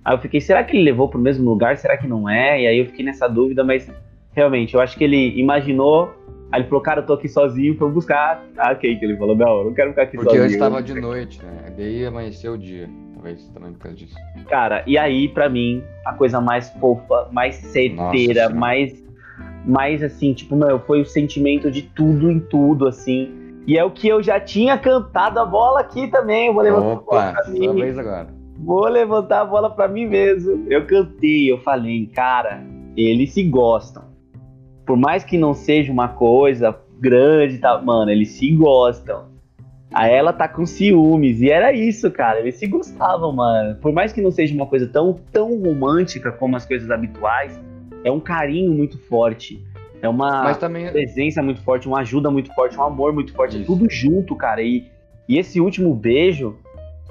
Aí 0.05 0.15
eu 0.15 0.19
fiquei, 0.19 0.41
será 0.41 0.63
que 0.63 0.77
ele 0.77 0.85
levou 0.85 1.09
pro 1.09 1.19
mesmo 1.19 1.49
lugar? 1.49 1.77
Será 1.77 1.97
que 1.97 2.07
não 2.07 2.29
é? 2.29 2.63
E 2.63 2.67
aí 2.67 2.79
eu 2.79 2.87
fiquei 2.87 3.05
nessa 3.05 3.27
dúvida, 3.29 3.65
mas 3.65 3.91
realmente, 4.33 4.75
eu 4.75 4.81
acho 4.81 4.97
que 4.97 5.05
ele 5.05 5.39
imaginou. 5.39 6.15
Aí 6.51 6.61
ele 6.63 6.69
falou, 6.69 6.83
cara, 6.83 7.01
eu 7.01 7.07
tô 7.07 7.13
aqui 7.15 7.29
sozinho, 7.29 7.77
foi 7.77 7.91
buscar 7.91 8.43
a 8.57 8.69
Kate. 8.75 8.99
Ele 9.03 9.17
falou, 9.17 9.37
não, 9.37 9.59
eu 9.59 9.65
não 9.67 9.75
quero 9.75 9.91
ficar 9.91 10.03
aqui 10.03 10.17
Porque 10.17 10.31
sozinho. 10.31 10.45
antes 10.45 10.59
tava 10.59 10.83
de 10.83 10.95
noite, 10.99 11.43
né? 11.45 11.73
Daí 11.77 12.07
amanheceu 12.07 12.55
o 12.55 12.59
dia. 12.59 12.89
Talvez 13.15 13.49
também 13.49 13.73
por 13.73 13.81
causa 13.81 13.97
disso. 13.97 14.15
Cara, 14.49 14.83
e 14.87 14.97
aí, 14.97 15.29
pra 15.29 15.49
mim, 15.49 15.83
a 16.07 16.13
coisa 16.15 16.41
mais 16.41 16.71
fofa, 16.79 17.29
mais 17.33 17.57
certeira, 17.57 18.49
mais. 18.49 19.05
Mais 19.64 20.03
assim, 20.03 20.33
tipo, 20.33 20.57
meu, 20.57 20.79
foi 20.81 21.01
o 21.03 21.07
sentimento 21.07 21.71
de 21.71 21.83
tudo 21.83 22.31
em 22.31 22.40
tudo, 22.40 22.87
assim. 22.87 23.31
E 23.66 23.77
é 23.77 23.85
o 23.85 23.90
que 23.90 24.09
eu 24.09 24.23
já 24.23 24.40
tinha 24.40 24.79
cantado 24.79 25.38
a 25.38 25.44
bola 25.44 25.81
aqui 25.81 26.09
também. 26.09 26.47
Eu 26.47 26.55
vou 26.55 26.62
levantar 26.62 26.92
a 26.92 26.97
bola 26.97 27.31
Opa, 27.31 27.42
pra 27.42 27.51
mim. 27.53 27.75
vez 27.75 27.99
agora. 27.99 28.29
Vou 28.59 28.88
levantar 28.88 29.40
a 29.42 29.44
bola 29.44 29.71
pra 29.71 29.87
mim 29.87 30.07
mesmo. 30.07 30.64
Eu 30.68 30.87
cantei, 30.87 31.53
eu 31.53 31.59
falei, 31.59 32.07
cara, 32.07 32.62
eles 32.97 33.35
se 33.35 33.42
gostam. 33.42 34.05
Por 34.87 34.97
mais 34.97 35.23
que 35.23 35.37
não 35.37 35.53
seja 35.53 35.92
uma 35.92 36.09
coisa 36.09 36.75
grande, 36.99 37.59
tá, 37.59 37.81
mano, 37.81 38.11
eles 38.11 38.31
se 38.31 38.51
gostam. 38.53 39.27
Aí 39.92 40.12
ela 40.12 40.33
tá 40.33 40.49
com 40.49 40.66
ciúmes. 40.66 41.40
E 41.40 41.51
era 41.51 41.73
isso, 41.73 42.11
cara. 42.11 42.40
Eles 42.40 42.57
se 42.57 42.66
gostavam, 42.66 43.33
mano. 43.33 43.77
Por 43.77 43.92
mais 43.92 44.12
que 44.12 44.21
não 44.21 44.31
seja 44.31 44.55
uma 44.55 44.66
coisa 44.66 44.87
tão, 44.87 45.14
tão 45.33 45.61
romântica 45.61 46.33
como 46.33 46.57
as 46.57 46.66
coisas 46.66 46.90
habituais, 46.90 47.61
é 48.05 48.11
um 48.11 48.21
carinho 48.21 48.73
muito 48.73 48.99
forte. 48.99 49.63
É 50.01 50.09
uma 50.09 50.45
Mas 50.45 50.59
também. 50.59 50.91
presença 50.91 51.43
muito 51.43 51.61
forte, 51.63 51.89
uma 51.89 52.01
ajuda 52.01 52.31
muito 52.31 52.55
forte, 52.55 52.79
um 52.79 52.83
amor 52.83 53.13
muito 53.13 53.33
forte, 53.33 53.57
Isso. 53.57 53.67
tudo 53.67 53.91
junto, 53.91 54.37
cara. 54.37 54.63
E, 54.63 54.87
e 55.29 55.39
esse 55.39 55.61
último 55.61 55.95
beijo 55.95 56.57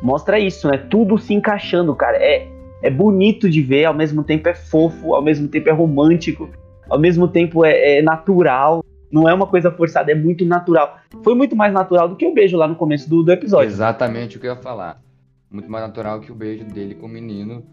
mostra 0.01 0.39
isso, 0.39 0.67
né? 0.67 0.77
Tudo 0.77 1.17
se 1.17 1.33
encaixando, 1.33 1.93
cara. 1.95 2.17
É, 2.17 2.47
é 2.81 2.89
bonito 2.89 3.49
de 3.49 3.61
ver, 3.61 3.85
ao 3.85 3.93
mesmo 3.93 4.23
tempo 4.23 4.47
é 4.47 4.53
fofo, 4.55 5.13
ao 5.13 5.21
mesmo 5.21 5.47
tempo 5.47 5.69
é 5.69 5.71
romântico, 5.71 6.49
ao 6.89 6.99
mesmo 6.99 7.27
tempo 7.27 7.65
é, 7.65 7.97
é 7.97 8.01
natural. 8.01 8.83
Não 9.11 9.27
é 9.27 9.33
uma 9.33 9.47
coisa 9.47 9.71
forçada, 9.71 10.11
é 10.11 10.15
muito 10.15 10.45
natural. 10.45 10.97
Foi 11.23 11.33
muito 11.33 11.55
mais 11.55 11.73
natural 11.73 12.09
do 12.09 12.15
que 12.15 12.25
o 12.25 12.33
beijo 12.33 12.57
lá 12.57 12.67
no 12.67 12.75
começo 12.75 13.09
do, 13.09 13.23
do 13.23 13.31
episódio. 13.31 13.67
Exatamente 13.69 14.37
o 14.37 14.39
que 14.39 14.47
eu 14.47 14.51
ia 14.53 14.61
falar. 14.61 15.01
Muito 15.49 15.71
mais 15.71 15.85
natural 15.85 16.19
que 16.19 16.31
o 16.31 16.35
beijo 16.35 16.65
dele 16.65 16.93
com 16.95 17.05
o 17.05 17.09
menino. 17.09 17.63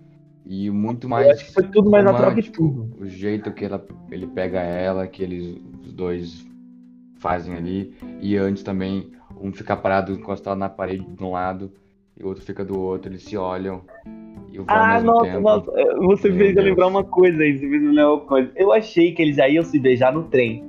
E 0.46 0.70
muito 0.70 1.06
Eu 1.06 1.10
mais. 1.10 1.28
acho 1.28 1.46
que 1.46 1.52
foi 1.54 1.64
tudo 1.68 1.90
mais 1.90 2.04
natural 2.04 2.34
que 2.34 2.40
romântico. 2.42 2.56
tudo. 2.56 3.02
O 3.02 3.06
jeito 3.06 3.50
que 3.52 3.64
ela, 3.64 3.84
ele 4.10 4.26
pega 4.26 4.60
ela, 4.60 5.06
que 5.06 5.22
eles 5.22 5.56
os 5.82 5.92
dois 5.92 6.46
fazem 7.18 7.54
ali. 7.56 7.94
E 8.20 8.36
antes 8.36 8.62
também, 8.62 9.10
um 9.40 9.52
fica 9.52 9.74
parado 9.76 10.12
encostado 10.12 10.58
na 10.58 10.68
parede 10.68 11.04
de 11.06 11.24
um 11.24 11.30
lado 11.32 11.72
e 12.18 12.22
o 12.22 12.26
outro 12.28 12.44
fica 12.44 12.64
do 12.64 12.78
outro, 12.78 13.10
eles 13.10 13.22
se 13.22 13.36
olham. 13.36 13.82
E 14.52 14.58
vão 14.58 14.66
Ah, 14.68 15.00
nossa, 15.00 15.24
tempo. 15.24 15.40
nossa. 15.40 15.70
Você 16.02 16.28
Meu 16.28 16.38
fez 16.38 16.50
eu 16.50 16.54
Deus. 16.56 16.66
lembrar 16.66 16.86
uma 16.88 17.02
coisa 17.04 17.42
aí, 17.42 17.54
você 17.58 17.68
fez 17.68 17.82
eu 17.82 17.88
lembrar 17.88 18.12
uma 18.12 18.20
coisa. 18.20 18.52
Eu 18.54 18.72
achei 18.72 19.12
que 19.12 19.22
eles 19.22 19.36
já 19.36 19.48
iam 19.48 19.64
se 19.64 19.78
beijar 19.78 20.12
no 20.12 20.24
trem. 20.24 20.62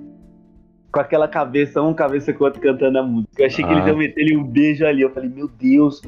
Com 0.91 1.01
aquela 1.01 1.27
cabeça, 1.27 1.81
um 1.81 1.93
cabeça 1.93 2.31
com 2.31 2.45
o 2.45 2.47
outro 2.47 2.61
cantando 2.61 2.97
a 2.97 3.03
música. 3.03 3.33
Eu 3.41 3.45
achei 3.47 3.65
que 3.65 3.69
Ah. 3.69 3.73
eles 3.75 3.87
iam 3.87 3.97
meter 3.97 4.21
ele 4.21 4.37
um 4.37 4.43
beijo 4.45 4.85
ali. 4.85 5.01
Eu 5.01 5.09
falei, 5.11 5.29
meu 5.29 5.47
Deus, 5.49 6.01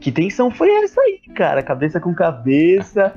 que 0.00 0.12
tensão 0.12 0.50
foi 0.50 0.70
essa 0.82 1.00
aí, 1.00 1.20
cara? 1.34 1.62
Cabeça 1.62 2.00
com 2.00 2.14
cabeça. 2.14 3.12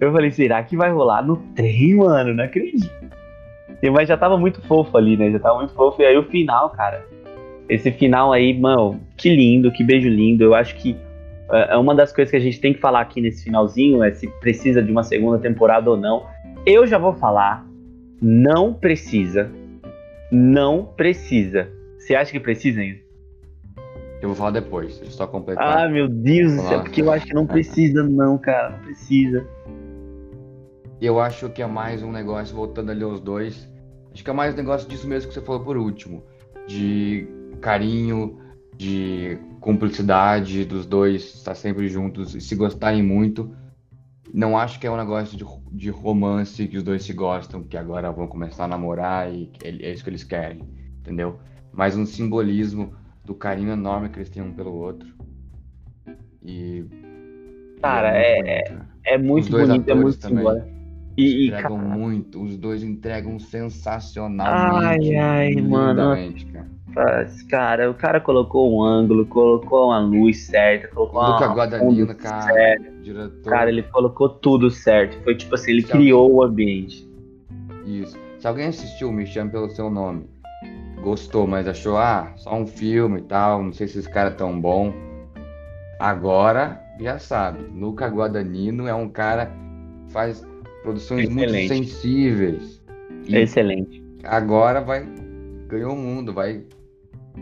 Eu 0.00 0.12
falei, 0.12 0.30
será 0.30 0.62
que 0.62 0.76
vai 0.76 0.90
rolar 0.90 1.22
no 1.22 1.36
trem, 1.54 1.96
mano? 1.96 2.34
Não 2.34 2.44
acredito. 2.44 2.90
Mas 3.92 4.08
já 4.08 4.16
tava 4.16 4.36
muito 4.36 4.60
fofo 4.62 4.96
ali, 4.96 5.16
né? 5.16 5.30
Já 5.30 5.38
tava 5.38 5.58
muito 5.58 5.74
fofo. 5.74 6.02
E 6.02 6.06
aí 6.06 6.16
o 6.16 6.24
final, 6.24 6.70
cara. 6.70 7.04
Esse 7.68 7.90
final 7.92 8.32
aí, 8.32 8.58
mano, 8.58 9.00
que 9.16 9.34
lindo, 9.34 9.70
que 9.70 9.84
beijo 9.84 10.08
lindo. 10.08 10.42
Eu 10.42 10.54
acho 10.54 10.74
que 10.74 10.96
é 11.50 11.74
é 11.74 11.76
uma 11.76 11.94
das 11.94 12.12
coisas 12.12 12.30
que 12.30 12.36
a 12.36 12.40
gente 12.40 12.60
tem 12.60 12.72
que 12.72 12.80
falar 12.80 13.00
aqui 13.00 13.20
nesse 13.20 13.44
finalzinho 13.44 14.02
é 14.02 14.12
se 14.12 14.26
precisa 14.40 14.82
de 14.82 14.90
uma 14.90 15.02
segunda 15.02 15.38
temporada 15.38 15.90
ou 15.90 15.96
não. 15.96 16.26
Eu 16.64 16.86
já 16.86 16.98
vou 16.98 17.14
falar, 17.14 17.66
não 18.20 18.72
precisa. 18.72 19.50
Não 20.30 20.84
precisa. 20.84 21.68
Você 21.98 22.14
acha 22.14 22.30
que 22.30 22.40
precisa 22.40 22.80
ainda? 22.80 23.00
Eu 24.20 24.28
vou 24.28 24.36
falar 24.36 24.50
depois, 24.50 24.98
deixa 24.98 25.04
eu 25.06 25.16
só 25.16 25.26
completar. 25.26 25.86
Ah, 25.86 25.88
meu 25.88 26.08
Deus 26.08 26.52
do 26.52 26.60
céu, 26.60 26.70
Nossa. 26.70 26.82
porque 26.82 27.00
eu 27.00 27.10
acho 27.10 27.26
que 27.26 27.34
não 27.34 27.46
precisa, 27.46 28.02
não, 28.02 28.36
cara. 28.36 28.70
Não 28.70 28.78
precisa. 28.80 29.46
Eu 31.00 31.18
acho 31.18 31.48
que 31.48 31.62
é 31.62 31.66
mais 31.66 32.02
um 32.02 32.12
negócio, 32.12 32.54
voltando 32.54 32.90
ali 32.90 33.02
aos 33.02 33.20
dois. 33.20 33.66
Acho 34.12 34.22
que 34.22 34.28
é 34.28 34.32
mais 34.32 34.52
um 34.52 34.58
negócio 34.58 34.86
disso 34.86 35.08
mesmo 35.08 35.28
que 35.28 35.34
você 35.34 35.40
falou 35.40 35.64
por 35.64 35.78
último. 35.78 36.22
De 36.66 37.26
carinho, 37.62 38.38
de 38.76 39.38
cumplicidade 39.60 40.66
dos 40.66 40.84
dois 40.84 41.22
estar 41.22 41.54
sempre 41.54 41.88
juntos 41.88 42.34
e 42.34 42.40
se 42.42 42.54
gostarem 42.54 43.02
muito. 43.02 43.50
Não 44.32 44.56
acho 44.56 44.78
que 44.78 44.86
é 44.86 44.90
um 44.90 44.96
negócio 44.96 45.36
de, 45.36 45.44
de 45.72 45.90
romance 45.90 46.68
que 46.68 46.76
os 46.76 46.82
dois 46.82 47.02
se 47.02 47.14
gostam, 47.14 47.62
que 47.62 47.76
agora 47.76 48.12
vão 48.12 48.26
começar 48.26 48.64
a 48.64 48.68
namorar 48.68 49.32
e 49.32 49.50
é 49.64 49.68
é 49.68 49.92
isso 49.92 50.04
que 50.04 50.10
eles 50.10 50.24
querem, 50.24 50.60
entendeu? 51.00 51.38
Mas 51.72 51.96
um 51.96 52.04
simbolismo 52.04 52.94
do 53.24 53.34
carinho 53.34 53.72
enorme 53.72 54.08
que 54.08 54.18
eles 54.18 54.30
têm 54.30 54.42
um 54.42 54.52
pelo 54.52 54.72
outro. 54.74 55.08
E. 56.42 56.84
Cara, 57.82 58.12
muito 58.12 58.24
é- 58.24 58.36
bonito, 58.36 58.72
né? 58.72 58.86
É 59.04 59.18
muito 59.18 59.50
bonito, 59.50 59.88
é 59.88 59.94
muito 59.94 60.26
simbólico. 60.26 60.80
E, 61.16 61.46
entregam 61.48 61.76
cara, 61.76 61.88
muito, 61.98 62.42
os 62.42 62.56
dois 62.56 62.82
entregam 62.82 63.38
sensacionalmente. 63.38 65.14
Ai, 65.14 65.52
ai, 65.54 65.62
mano. 65.62 66.16
cara. 66.94 67.28
cara, 67.48 67.90
o 67.90 67.94
cara 67.94 68.20
colocou 68.20 68.74
um 68.74 68.82
ângulo, 68.82 69.26
colocou 69.26 69.88
uma 69.88 69.98
luz 69.98 70.46
certa, 70.46 70.88
colocou 70.88 71.22
Luca 71.22 71.46
uma 71.46 71.54
Guadagnino, 71.54 72.14
cara, 72.14 72.42
certo. 72.42 73.02
diretor. 73.02 73.50
Cara, 73.50 73.70
ele 73.70 73.82
colocou 73.82 74.28
tudo 74.28 74.70
certo. 74.70 75.22
Foi 75.22 75.34
tipo 75.34 75.54
assim, 75.54 75.72
ele 75.72 75.82
Se 75.82 75.88
criou 75.88 76.32
o 76.32 76.42
ambiente. 76.42 77.06
Isso. 77.84 78.18
Se 78.38 78.46
alguém 78.46 78.66
assistiu 78.66 79.12
Me 79.12 79.26
Chame 79.26 79.50
Pelo 79.50 79.68
Seu 79.70 79.90
Nome, 79.90 80.24
gostou, 81.02 81.46
mas 81.46 81.66
achou, 81.66 81.96
ah, 81.96 82.32
só 82.36 82.54
um 82.54 82.66
filme 82.66 83.20
e 83.20 83.22
tal, 83.22 83.62
não 83.62 83.72
sei 83.72 83.88
se 83.88 83.98
esse 83.98 84.08
cara 84.08 84.30
é 84.30 84.34
tão 84.34 84.60
bom. 84.60 84.92
Agora, 85.98 86.80
já 87.00 87.18
sabe, 87.18 87.64
Luca 87.74 88.06
Guadagnino 88.06 88.86
é 88.86 88.94
um 88.94 89.08
cara 89.08 89.46
que 89.46 90.12
faz 90.12 90.46
produções 90.82 91.28
Excelente. 91.28 91.52
muito 91.52 91.68
sensíveis. 91.68 92.80
Excelente. 93.28 94.02
agora 94.24 94.80
vai 94.80 95.06
ganhou 95.70 95.92
o 95.92 95.96
mundo, 95.96 96.32
vai. 96.32 96.64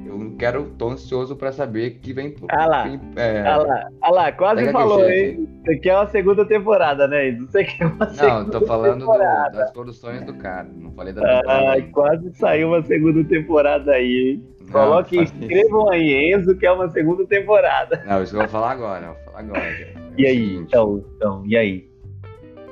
Eu 0.06 0.18
não 0.18 0.30
quero, 0.36 0.64
tô 0.78 0.90
ansioso 0.90 1.34
pra 1.34 1.50
saber 1.50 1.98
que 2.02 2.12
vem. 2.12 2.34
Ah 2.50 2.66
lá. 2.66 2.88
é, 3.16 3.40
Ah 3.40 3.56
lá, 3.56 3.88
ah 4.02 4.10
lá, 4.10 4.32
quase 4.32 4.60
Pega 4.60 4.72
falou, 4.72 5.02
aqui, 5.02 5.12
hein? 5.12 5.48
Você 5.64 5.76
quer 5.78 5.96
uma 5.96 6.06
segunda 6.08 6.44
temporada, 6.44 7.08
né? 7.08 7.28
Isso 7.28 7.46
Você 7.50 7.64
quer 7.64 7.86
uma 7.86 8.06
Não, 8.06 8.14
segunda 8.14 8.40
eu 8.56 8.60
tô 8.60 8.66
falando 8.66 8.92
do- 8.94 9.00
temporada. 9.00 9.58
das 9.58 9.70
produções 9.70 10.22
do 10.24 10.34
cara. 10.34 10.68
Não 10.76 10.92
falei 10.92 11.12
da 11.12 11.22
temporada. 11.22 11.50
Ah, 11.50 11.72
ainda. 11.72 11.88
quase 11.92 12.32
saiu 12.34 12.68
uma 12.68 12.82
segunda 12.82 13.24
temporada 13.24 13.92
aí, 13.92 14.30
hein? 14.32 14.44
Não, 14.70 14.96
não 14.96 15.04
falei. 15.04 15.24
escrevam 15.24 15.88
aí, 15.90 16.34
Enzo, 16.34 16.54
que 16.56 16.66
é 16.66 16.70
uma 16.72 16.88
segunda 16.90 17.26
temporada. 17.26 18.02
Não, 18.06 18.22
isso 18.22 18.32
que 18.32 18.36
eu 18.36 18.40
vou 18.42 18.48
falar 18.50 18.72
agora. 18.72 19.06
Eu 19.06 19.14
vou 19.14 19.24
falar 19.24 19.38
agora. 19.40 19.60
É 19.62 19.94
E 20.18 20.26
aí, 20.26 20.36
seguinte, 20.36 20.64
então, 20.68 21.04
então, 21.16 21.42
e 21.46 21.56
aí? 21.56 21.88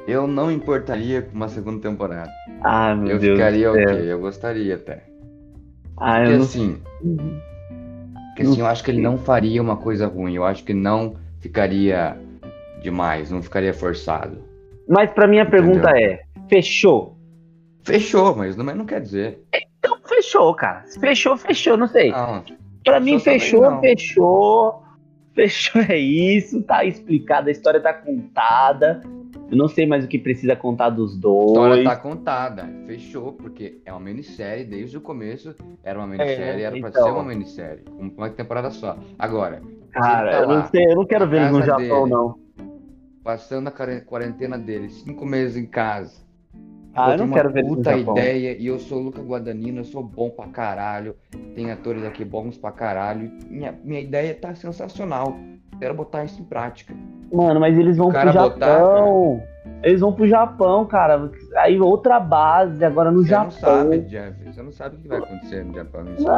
Eu 0.07 0.27
não 0.27 0.53
importaria 0.53 1.23
com 1.23 1.35
uma 1.35 1.49
segunda 1.49 1.81
temporada. 1.81 2.31
Ah, 2.63 2.95
meu 2.95 3.13
eu 3.13 3.19
Deus. 3.19 3.33
ficaria 3.39 3.69
do 3.71 3.75
céu. 3.75 3.83
ok, 3.89 4.13
eu 4.13 4.19
gostaria 4.21 4.75
até. 4.77 5.03
Ah, 5.99 6.23
eu 6.25 6.39
não 6.39 6.45
assim, 6.45 6.81
porque 8.37 8.43
assim, 8.43 8.61
eu 8.61 8.67
acho 8.67 8.85
que 8.85 8.91
ele 8.91 9.01
não 9.01 9.17
faria 9.17 9.63
uma 9.63 9.77
coisa 9.79 10.07
ruim. 10.07 10.35
Eu 10.35 10.45
acho 10.45 10.63
que 10.63 10.75
não 10.75 11.17
ficaria 11.41 12.17
demais, 12.83 13.31
não 13.31 13.43
ficaria 13.43 13.73
forçado. 13.73 14.45
Mas 14.87 15.11
pra 15.11 15.27
minha 15.27 15.47
pergunta 15.47 15.91
é: 15.99 16.23
fechou? 16.49 17.17
Fechou, 17.83 18.37
mas 18.37 18.57
não, 18.57 18.65
não 18.65 18.85
quer 18.85 19.01
dizer. 19.01 19.41
Então 19.79 19.99
fechou, 20.07 20.55
cara. 20.55 20.85
Fechou, 21.01 21.37
fechou, 21.37 21.77
não 21.77 21.87
sei. 21.87 22.13
Pra 22.85 23.01
mim, 23.01 23.19
fechou 23.19 23.81
fechou. 23.81 24.83
Fechou, 25.35 25.83
é 25.83 25.99
isso, 25.99 26.63
tá 26.63 26.85
explicado, 26.85 27.49
a 27.49 27.53
história 27.53 27.81
tá 27.81 27.93
contada. 27.93 29.03
Eu 29.49 29.57
não 29.57 29.69
sei 29.69 29.87
mais 29.87 30.05
o 30.05 30.09
que 30.09 30.19
precisa 30.19 30.57
contar 30.57 30.91
dos 30.91 31.17
a 31.17 31.21
dois. 31.21 31.49
história 31.51 31.85
tá 31.85 31.97
contada. 31.97 32.69
Fechou, 32.87 33.33
porque 33.33 33.81
é 33.85 33.93
uma 33.93 34.01
minissérie 34.01 34.65
desde 34.65 34.97
o 34.97 35.01
começo. 35.01 35.55
Era 35.85 35.99
uma 35.99 36.07
minissérie, 36.09 36.63
era 36.63 36.77
pra 36.79 36.89
então. 36.89 37.05
ser 37.05 37.11
uma 37.13 37.23
minissérie. 37.23 37.85
Uma 38.17 38.29
temporada 38.31 38.71
só. 38.71 38.99
Agora, 39.19 39.63
Cara, 39.93 40.31
tá 40.33 40.39
eu 40.41 40.49
não 40.49 40.55
lá, 40.57 40.65
sei, 40.69 40.85
eu 40.87 40.97
não 40.97 41.07
quero 41.07 41.29
ver 41.29 41.43
eles 41.43 41.53
no 41.53 41.63
Japão, 41.63 42.05
dele. 42.05 42.11
não. 42.15 42.39
passando 43.23 43.69
a 43.69 43.71
quaren- 43.73 44.01
quarentena 44.05 44.57
dele, 44.59 44.89
cinco 44.91 45.25
meses 45.25 45.57
em 45.57 45.67
casa. 45.67 46.25
Ah, 46.95 47.13
eu 47.13 47.19
não 47.27 47.31
quero 47.31 47.51
ver 47.53 47.61
eles 47.61 47.71
no 47.71 47.77
puta 47.77 47.97
Japão. 47.99 48.15
ideia 48.17 48.57
e 48.59 48.67
eu 48.67 48.79
sou 48.79 48.99
o 49.01 49.03
Luca 49.03 49.21
Guadagnino, 49.21 49.81
eu 49.81 49.85
sou 49.85 50.03
bom 50.03 50.31
pra 50.31 50.47
caralho. 50.47 51.15
Tem 51.55 51.71
atores 51.71 52.05
aqui 52.05 52.25
bons 52.25 52.57
pra 52.57 52.73
caralho. 52.73 53.31
Minha, 53.51 53.79
minha 53.85 54.01
ideia 54.01 54.35
tá 54.35 54.55
sensacional. 54.55 55.37
Quero 55.79 55.95
botar 55.95 56.25
isso 56.25 56.41
em 56.41 56.45
prática. 56.45 56.95
Mano, 57.33 57.61
mas 57.61 57.77
eles 57.79 57.97
vão 57.97 58.09
O 58.09 58.11
pro 58.13 58.19
cara 58.21 58.33
botar, 58.33 58.67
Japão. 58.79 59.43
Eles 59.83 60.01
vão 60.01 60.13
pro 60.13 60.27
Japão, 60.27 60.87
cara. 60.87 61.31
Aí 61.57 61.79
outra 61.81 62.19
base, 62.19 62.85
agora 62.85 63.11
no 63.11 63.23
Você 63.23 63.29
Japão. 63.29 63.45
não 63.47 63.51
sabe, 63.51 63.99
Jeff. 64.03 64.45
Você 64.45 64.63
não 64.63 64.73
sabe 64.73 64.97
o 64.97 64.99
que 65.01 65.09
vai 65.09 65.19
acontecer 65.19 65.65
no 65.65 65.75
Japão. 65.75 66.05
Isso 66.15 66.23
você 66.23 66.29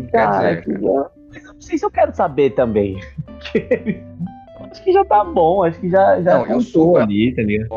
não 0.00 0.06
quer 0.06 0.10
cara, 0.10 0.48
dizer, 0.56 0.64
que 0.64 0.72
cara. 0.72 1.10
mas 1.32 1.44
eu 1.44 1.54
não 1.54 1.60
sei 1.60 1.78
se 1.78 1.84
eu 1.84 1.90
quero 1.90 2.14
saber 2.14 2.50
também. 2.50 2.98
acho 4.70 4.82
que 4.82 4.92
já 4.92 5.04
tá 5.04 5.24
bom, 5.24 5.62
acho 5.62 5.78
que 5.80 5.88
já, 5.88 6.20
já 6.20 6.38
Não, 6.38 6.46
eu 6.46 6.60
sou- 6.60 6.96
ali, 6.96 7.34
tá 7.34 7.42
ligado? 7.42 7.68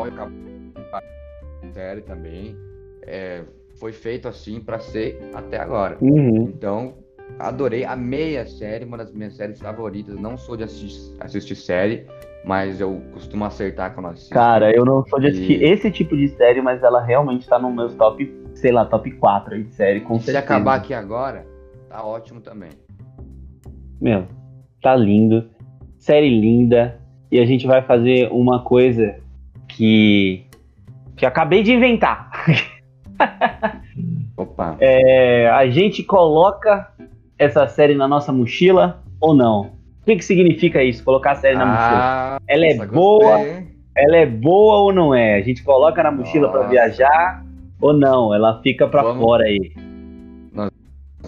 Série 1.72 2.00
também. 2.02 2.56
É, 3.02 3.42
foi 3.76 3.92
feito 3.92 4.28
assim 4.28 4.60
pra 4.60 4.78
ser 4.78 5.18
até 5.34 5.58
agora. 5.58 5.96
Uhum. 6.00 6.42
Então, 6.54 6.94
adorei, 7.38 7.84
amei 7.84 8.38
a 8.38 8.46
série, 8.46 8.84
uma 8.84 8.96
das 8.98 9.12
minhas 9.12 9.34
séries 9.36 9.60
favoritas. 9.60 10.18
Não 10.18 10.36
sou 10.36 10.56
de 10.56 10.64
assistir, 10.64 11.14
assistir 11.20 11.54
série, 11.56 12.06
mas 12.44 12.80
eu 12.80 13.02
costumo 13.12 13.44
acertar 13.44 13.94
quando 13.94 14.06
assisto. 14.06 14.32
Cara, 14.32 14.74
eu 14.74 14.84
não 14.84 15.04
sou 15.06 15.18
de 15.20 15.28
assistir 15.28 15.60
E- 15.62 15.64
esse 15.64 15.90
tipo 15.90 16.16
de 16.16 16.28
série, 16.28 16.60
mas 16.62 16.82
ela 16.82 17.02
realmente 17.02 17.46
tá 17.48 17.58
no 17.58 17.72
meu 17.72 17.88
top, 17.96 18.32
sei 18.54 18.72
lá, 18.72 18.84
top 18.84 19.10
4 19.12 19.54
aí 19.54 19.62
de 19.64 19.74
série, 19.74 20.00
com 20.00 20.18
se 20.18 20.26
certeza. 20.26 20.44
acabar 20.44 20.74
aqui 20.76 20.94
agora, 20.94 21.46
tá 21.88 22.04
ótimo 22.04 22.40
também. 22.40 22.70
Meu, 24.00 24.26
tá 24.82 24.94
lindo. 24.94 25.48
Série 25.98 26.28
linda. 26.28 27.00
E 27.30 27.40
a 27.40 27.46
gente 27.46 27.66
vai 27.66 27.82
fazer 27.82 28.28
uma 28.30 28.62
coisa 28.62 29.16
que. 29.68 30.44
que 31.16 31.24
acabei 31.26 31.62
de 31.62 31.72
inventar. 31.72 32.30
Opa. 34.36 34.76
É, 34.80 35.48
a 35.48 35.66
gente 35.68 36.02
coloca 36.02 36.92
essa 37.44 37.66
série 37.68 37.94
na 37.94 38.06
nossa 38.08 38.32
mochila 38.32 39.02
ou 39.20 39.34
não? 39.34 39.62
O 40.02 40.04
que, 40.06 40.16
que 40.16 40.24
significa 40.24 40.82
isso? 40.82 41.02
Colocar 41.04 41.32
a 41.32 41.36
série 41.36 41.56
na 41.56 41.64
mochila? 41.66 42.00
ah, 42.02 42.38
Ela 42.46 42.66
é 42.66 42.74
boa? 42.86 43.36
gostei? 43.38 43.66
Ela 43.96 44.16
é 44.16 44.26
boa 44.26 44.78
ou 44.82 44.92
não 44.92 45.14
é? 45.14 45.36
A 45.36 45.40
gente 45.42 45.62
coloca 45.62 46.02
na 46.02 46.10
mochila 46.10 46.48
pra 46.50 46.60
Nossa. 46.60 46.70
viajar 46.70 47.44
ou 47.80 47.92
não? 47.92 48.34
Ela 48.34 48.60
fica 48.62 48.86
pra 48.88 49.02
Vamos. 49.02 49.22
fora 49.24 49.44
aí. 49.44 49.72
Nós 50.52 50.70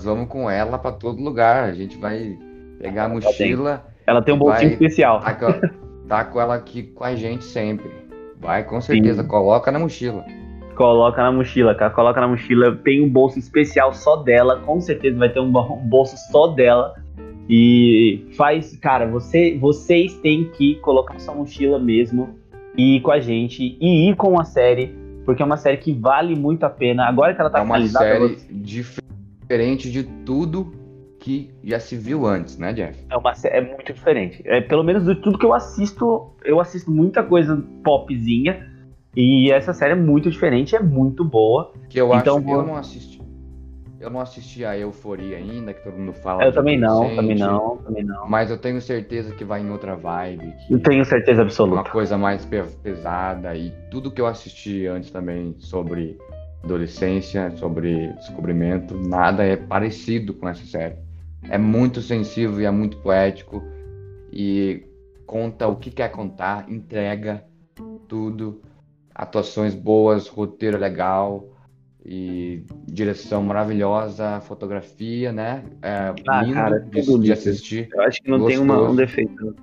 vamos 0.04 0.28
com 0.28 0.50
ela 0.50 0.78
pra 0.78 0.92
todo 0.92 1.22
lugar. 1.22 1.64
A 1.64 1.72
gente 1.72 1.96
vai 1.96 2.36
pegar 2.80 3.04
a 3.04 3.08
mochila, 3.08 3.86
Ela 4.06 4.20
tem 4.20 4.34
um 4.34 4.38
bolsinho 4.38 4.70
Vai. 4.70 4.72
especial. 4.74 5.20
tá 5.20 5.32
com, 5.34 6.06
tá 6.08 6.24
com 6.24 6.40
ela 6.40 6.54
aqui 6.56 6.82
com 6.82 7.04
a 7.04 7.14
gente 7.14 7.44
sempre. 7.44 7.90
Vai, 8.38 8.64
com 8.64 8.80
certeza, 8.80 9.24
coloca 9.24 9.70
na 9.72 9.78
mochila. 9.78 10.24
Coloca 10.76 11.22
na 11.22 11.32
mochila, 11.32 11.74
cara. 11.74 11.90
Coloca 11.92 12.20
na 12.20 12.28
mochila. 12.28 12.76
Tem 12.76 13.02
um 13.02 13.08
bolso 13.08 13.38
especial 13.38 13.92
só 13.94 14.16
dela. 14.16 14.60
Com 14.60 14.80
certeza 14.80 15.18
vai 15.18 15.28
ter 15.30 15.40
um 15.40 15.50
bo- 15.50 15.76
bolso 15.76 16.16
só 16.30 16.48
dela. 16.48 16.94
E 17.48 18.26
faz, 18.36 18.76
cara, 18.76 19.06
você, 19.06 19.56
vocês 19.58 20.14
têm 20.18 20.50
que 20.50 20.74
colocar 20.76 21.18
sua 21.18 21.34
mochila 21.34 21.78
mesmo 21.78 22.36
e 22.76 22.96
ir 22.96 23.00
com 23.00 23.10
a 23.12 23.20
gente 23.20 23.76
e 23.80 24.10
ir 24.10 24.16
com 24.16 24.38
a 24.40 24.44
série, 24.44 24.94
porque 25.24 25.42
é 25.42 25.44
uma 25.46 25.56
série 25.56 25.76
que 25.76 25.92
vale 25.92 26.34
muito 26.34 26.64
a 26.64 26.70
pena. 26.70 27.06
Agora 27.06 27.34
que 27.34 27.40
ela 27.40 27.48
tá 27.48 27.60
É 27.60 27.62
uma 27.62 27.80
série 27.86 28.18
você- 28.36 28.52
diferente 28.52 29.90
de 29.90 30.02
tudo 30.02 30.72
que 31.20 31.50
já 31.64 31.78
se 31.80 31.96
viu 31.96 32.26
antes, 32.26 32.58
né, 32.58 32.72
Jeff? 32.72 32.98
é, 33.10 33.16
uma, 33.16 33.32
é 33.44 33.60
muito 33.60 33.92
diferente. 33.92 34.42
É, 34.44 34.60
pelo 34.60 34.82
menos 34.84 35.04
de 35.04 35.14
tudo 35.14 35.38
que 35.38 35.46
eu 35.46 35.54
assisto, 35.54 36.32
eu 36.44 36.60
assisto 36.60 36.90
muita 36.90 37.22
coisa 37.22 37.64
popzinha. 37.84 38.74
E 39.16 39.50
essa 39.50 39.72
série 39.72 39.92
é 39.92 39.96
muito 39.96 40.30
diferente, 40.30 40.76
é 40.76 40.80
muito 40.80 41.24
boa. 41.24 41.72
Que 41.88 41.98
eu 41.98 42.14
Então, 42.14 42.36
acho 42.36 42.44
que 42.46 42.52
eu 42.52 42.62
não 42.62 42.76
assisti. 42.76 43.16
Eu 43.98 44.10
não 44.10 44.20
assisti 44.20 44.62
a 44.62 44.76
Euforia 44.78 45.38
ainda, 45.38 45.72
que 45.72 45.82
todo 45.82 45.96
mundo 45.96 46.12
fala. 46.12 46.44
Eu 46.44 46.52
também 46.52 46.78
não, 46.78 47.16
também 47.16 47.34
não, 47.34 47.78
também 47.78 48.04
não. 48.04 48.28
Mas 48.28 48.50
eu 48.50 48.58
tenho 48.58 48.78
certeza 48.80 49.34
que 49.34 49.42
vai 49.42 49.62
em 49.62 49.70
outra 49.70 49.96
vibe. 49.96 50.52
Não 50.68 50.78
tenho 50.78 51.02
certeza 51.04 51.40
é 51.40 51.42
uma 51.42 51.46
absoluta. 51.46 51.90
coisa 51.90 52.18
mais 52.18 52.44
pe- 52.44 52.62
pesada. 52.82 53.56
E 53.56 53.72
tudo 53.90 54.10
que 54.10 54.20
eu 54.20 54.26
assisti 54.26 54.86
antes 54.86 55.10
também 55.10 55.54
sobre 55.58 56.18
adolescência, 56.62 57.50
sobre 57.52 58.12
descobrimento, 58.12 58.94
nada 59.08 59.42
é 59.44 59.56
parecido 59.56 60.34
com 60.34 60.46
essa 60.46 60.64
série. 60.66 60.96
É 61.48 61.56
muito 61.56 62.02
sensível 62.02 62.60
e 62.60 62.66
é 62.66 62.70
muito 62.70 62.98
poético. 62.98 63.62
E 64.30 64.84
conta 65.24 65.66
o 65.68 65.76
que 65.76 65.90
quer 65.90 66.10
contar, 66.10 66.70
entrega 66.70 67.42
tudo. 68.06 68.60
Atuações 69.18 69.74
boas, 69.74 70.28
roteiro 70.28 70.76
legal 70.76 71.48
e 72.04 72.62
direção 72.86 73.42
maravilhosa, 73.42 74.40
fotografia, 74.42 75.32
né? 75.32 75.64
É 75.80 76.14
Ah, 76.28 76.42
lindo 76.42 76.54
cara, 76.54 76.80
de, 76.80 77.02
tudo 77.02 77.24
de 77.24 77.32
assistir. 77.32 77.88
Eu 77.92 78.02
acho 78.02 78.22
que 78.22 78.30
não 78.30 78.44
tem 78.44 78.58
uma- 78.58 78.74
Gostoso. 78.74 78.92
um 78.92 78.96
defeito. 78.96 79.56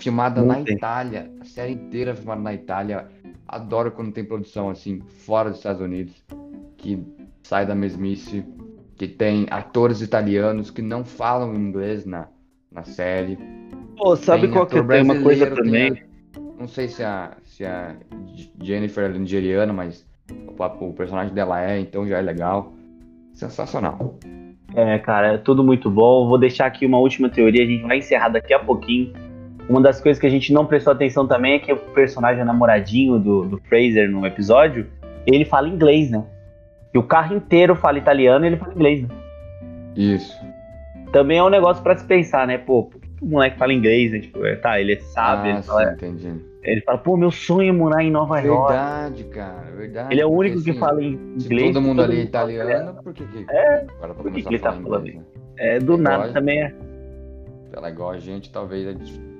Filmada 0.00 0.40
Não 0.40 0.48
na 0.48 0.62
tem. 0.64 0.74
Itália, 0.76 1.30
a 1.40 1.44
série 1.44 1.72
inteira 1.74 2.14
filmada 2.14 2.42
na 2.42 2.52
Itália. 2.52 3.08
Adoro 3.46 3.92
quando 3.92 4.12
tem 4.12 4.24
produção 4.24 4.68
assim, 4.68 5.00
fora 5.00 5.48
dos 5.50 5.58
Estados 5.58 5.80
Unidos, 5.80 6.12
que 6.76 7.00
sai 7.44 7.64
da 7.64 7.74
mesmice, 7.74 8.44
que 8.96 9.06
tem 9.06 9.46
atores 9.50 10.00
italianos 10.02 10.70
que 10.70 10.82
não 10.82 11.04
falam 11.04 11.54
inglês 11.54 12.04
na, 12.04 12.28
na 12.70 12.82
série. 12.82 13.38
Pô, 13.96 14.16
sabe 14.16 14.42
Tem 14.42 14.50
qual 14.50 14.66
que 14.66 14.82
tem 14.82 15.02
uma 15.02 15.22
coisa 15.22 15.46
tem 15.46 15.54
também? 15.54 16.02
Não 16.64 16.68
sei 16.68 16.88
se 16.88 17.04
a, 17.04 17.32
se 17.44 17.62
a 17.62 17.94
Jennifer 18.58 19.04
é 19.04 19.18
nigeriana, 19.18 19.70
mas 19.70 20.06
o, 20.30 20.86
o 20.86 20.94
personagem 20.94 21.34
dela 21.34 21.62
é, 21.62 21.78
então 21.78 22.08
já 22.08 22.16
é 22.16 22.22
legal. 22.22 22.72
Sensacional. 23.34 24.18
É, 24.74 24.98
cara, 24.98 25.34
é 25.34 25.36
tudo 25.36 25.62
muito 25.62 25.90
bom. 25.90 26.26
Vou 26.26 26.38
deixar 26.38 26.64
aqui 26.64 26.86
uma 26.86 26.98
última 26.98 27.28
teoria, 27.28 27.62
a 27.62 27.66
gente 27.66 27.82
vai 27.86 27.98
encerrar 27.98 28.30
daqui 28.30 28.54
a 28.54 28.58
pouquinho. 28.58 29.12
Uma 29.68 29.82
das 29.82 30.00
coisas 30.00 30.18
que 30.18 30.26
a 30.26 30.30
gente 30.30 30.54
não 30.54 30.64
prestou 30.64 30.94
atenção 30.94 31.26
também 31.26 31.54
é 31.54 31.58
que 31.58 31.70
o 31.70 31.76
personagem 31.76 32.42
o 32.42 32.46
namoradinho 32.46 33.18
do, 33.18 33.44
do 33.44 33.58
Fraser 33.58 34.10
no 34.10 34.26
episódio, 34.26 34.86
ele 35.26 35.44
fala 35.44 35.68
inglês, 35.68 36.10
né? 36.10 36.24
E 36.94 36.98
o 36.98 37.02
carro 37.02 37.36
inteiro 37.36 37.76
fala 37.76 37.98
italiano 37.98 38.46
e 38.46 38.48
ele 38.48 38.56
fala 38.56 38.72
inglês, 38.72 39.02
né? 39.02 39.08
Isso. 39.94 40.34
Também 41.12 41.36
é 41.36 41.44
um 41.44 41.50
negócio 41.50 41.82
pra 41.82 41.94
se 41.94 42.06
pensar, 42.06 42.46
né? 42.46 42.56
Pô, 42.56 42.84
por 42.84 43.00
que 43.00 43.08
o 43.22 43.26
moleque 43.26 43.58
fala 43.58 43.72
inglês, 43.72 44.12
né? 44.12 44.20
Tipo, 44.20 44.46
é, 44.46 44.56
tá, 44.56 44.80
ele 44.80 44.98
sabe, 45.00 45.50
ah, 45.50 45.54
ele 45.54 45.62
fala, 45.62 45.86
sim, 45.88 45.92
entendi. 45.94 46.53
Ele 46.64 46.80
fala, 46.80 46.98
pô, 46.98 47.16
meu 47.16 47.30
sonho 47.30 47.68
é 47.68 47.72
morar 47.72 48.02
em 48.02 48.10
Nova 48.10 48.40
York. 48.40 48.72
Verdade, 48.72 49.24
cara, 49.24 49.70
verdade. 49.76 50.12
Ele 50.14 50.20
é 50.20 50.26
o 50.26 50.30
porque, 50.30 50.48
único 50.50 50.64
que 50.64 50.70
assim, 50.70 50.78
fala 50.80 51.02
em 51.02 51.18
Se 51.38 51.46
inglês. 51.46 51.72
todo 51.74 51.82
mundo 51.82 52.02
ali 52.02 52.20
é 52.22 52.26
fala 52.26 52.50
italiano, 52.52 52.94
por 53.02 53.12
que 53.14 53.24
que 53.26 53.46
É, 53.50 53.86
agora 53.98 54.14
por 54.14 54.32
que 54.32 54.42
que 54.42 54.48
ele 54.48 54.58
tá 54.58 54.72
falando 54.72 55.06
inglês, 55.08 55.16
né? 55.16 55.22
É, 55.58 55.78
do 55.78 55.94
É 55.94 55.96
nada 55.98 56.16
igual- 56.28 56.32
também 56.32 56.62
é. 56.62 56.74
Ela 57.72 57.88
é 57.88 57.90
igual 57.90 58.10
a 58.10 58.18
gente, 58.18 58.50
talvez, 58.52 58.86
é 58.86 58.94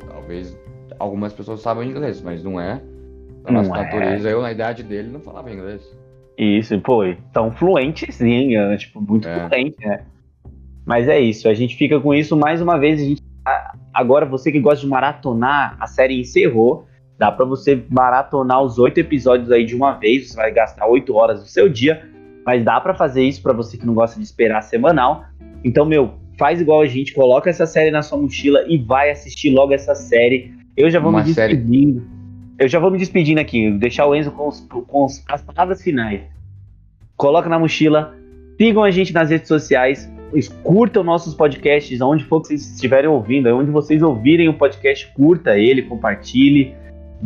talvez 0.06 0.58
algumas 0.98 1.32
pessoas 1.32 1.60
sabem 1.60 1.88
inglês, 1.90 2.20
mas 2.20 2.42
não 2.44 2.60
é. 2.60 2.80
Da 3.44 3.52
Não 3.52 3.62
nossa 3.62 3.78
é. 3.78 3.82
natureza, 3.84 4.28
eu 4.30 4.40
na 4.42 4.50
idade 4.52 4.82
dele 4.82 5.08
não 5.10 5.20
falava 5.20 5.50
inglês. 5.52 5.82
Isso, 6.36 6.78
pô, 6.80 7.02
tão 7.32 7.50
fluente 7.52 8.10
sim, 8.12 8.56
é, 8.56 8.76
tipo, 8.76 9.00
muito 9.00 9.28
É. 9.28 9.48
fluente, 9.48 9.76
né? 9.86 10.00
Mas 10.84 11.08
é 11.08 11.18
isso, 11.20 11.48
a 11.48 11.54
gente 11.54 11.76
fica 11.76 12.00
com 12.00 12.12
isso 12.14 12.36
mais 12.36 12.60
uma 12.60 12.78
vez. 12.78 13.00
A 13.00 13.04
gente, 13.04 13.22
agora, 13.92 14.26
você 14.26 14.50
que 14.50 14.58
gosta 14.60 14.80
de 14.80 14.88
maratonar, 14.88 15.76
a 15.80 15.86
série 15.86 16.18
encerrou. 16.20 16.86
Dá 17.18 17.30
pra 17.30 17.44
você 17.44 17.82
maratonar 17.88 18.62
os 18.62 18.78
oito 18.78 18.98
episódios 18.98 19.50
aí 19.50 19.64
de 19.64 19.74
uma 19.74 19.92
vez. 19.92 20.30
Você 20.30 20.36
vai 20.36 20.50
gastar 20.52 20.86
oito 20.86 21.14
horas 21.14 21.40
do 21.40 21.46
seu 21.46 21.68
dia, 21.68 22.08
mas 22.44 22.64
dá 22.64 22.80
pra 22.80 22.94
fazer 22.94 23.22
isso 23.22 23.40
pra 23.42 23.52
você 23.52 23.76
que 23.76 23.86
não 23.86 23.94
gosta 23.94 24.18
de 24.18 24.24
esperar 24.24 24.62
semanal. 24.62 25.24
Então, 25.62 25.84
meu, 25.84 26.14
faz 26.38 26.60
igual 26.60 26.80
a 26.80 26.86
gente, 26.86 27.14
coloca 27.14 27.48
essa 27.48 27.66
série 27.66 27.90
na 27.90 28.02
sua 28.02 28.18
mochila 28.18 28.64
e 28.68 28.76
vai 28.76 29.10
assistir 29.10 29.50
logo 29.50 29.72
essa 29.72 29.94
série. 29.94 30.52
Eu 30.76 30.90
já 30.90 30.98
vou 30.98 31.10
Uma 31.10 31.22
me 31.22 31.32
série- 31.32 31.54
despedindo. 31.54 32.02
Eu 32.58 32.68
já 32.68 32.78
vou 32.78 32.90
me 32.90 32.98
despedindo 32.98 33.40
aqui, 33.40 33.70
deixar 33.78 34.06
o 34.06 34.14
Enzo 34.14 34.30
com, 34.32 34.48
os- 34.48 34.60
com 34.60 35.04
os- 35.04 35.22
as 35.28 35.42
palavras 35.42 35.82
finais. 35.82 36.20
Coloca 37.16 37.48
na 37.48 37.58
mochila, 37.58 38.14
sigam 38.60 38.82
a 38.82 38.90
gente 38.90 39.12
nas 39.12 39.30
redes 39.30 39.48
sociais, 39.48 40.10
curtam 40.62 41.04
nossos 41.04 41.34
podcasts, 41.34 42.00
onde 42.00 42.24
for 42.24 42.40
que 42.40 42.48
vocês 42.48 42.72
estiverem 42.74 43.08
ouvindo, 43.08 43.48
onde 43.56 43.70
vocês 43.70 44.02
ouvirem 44.02 44.48
o 44.48 44.54
podcast, 44.54 45.12
curta 45.14 45.56
ele, 45.56 45.82
compartilhe, 45.82 46.74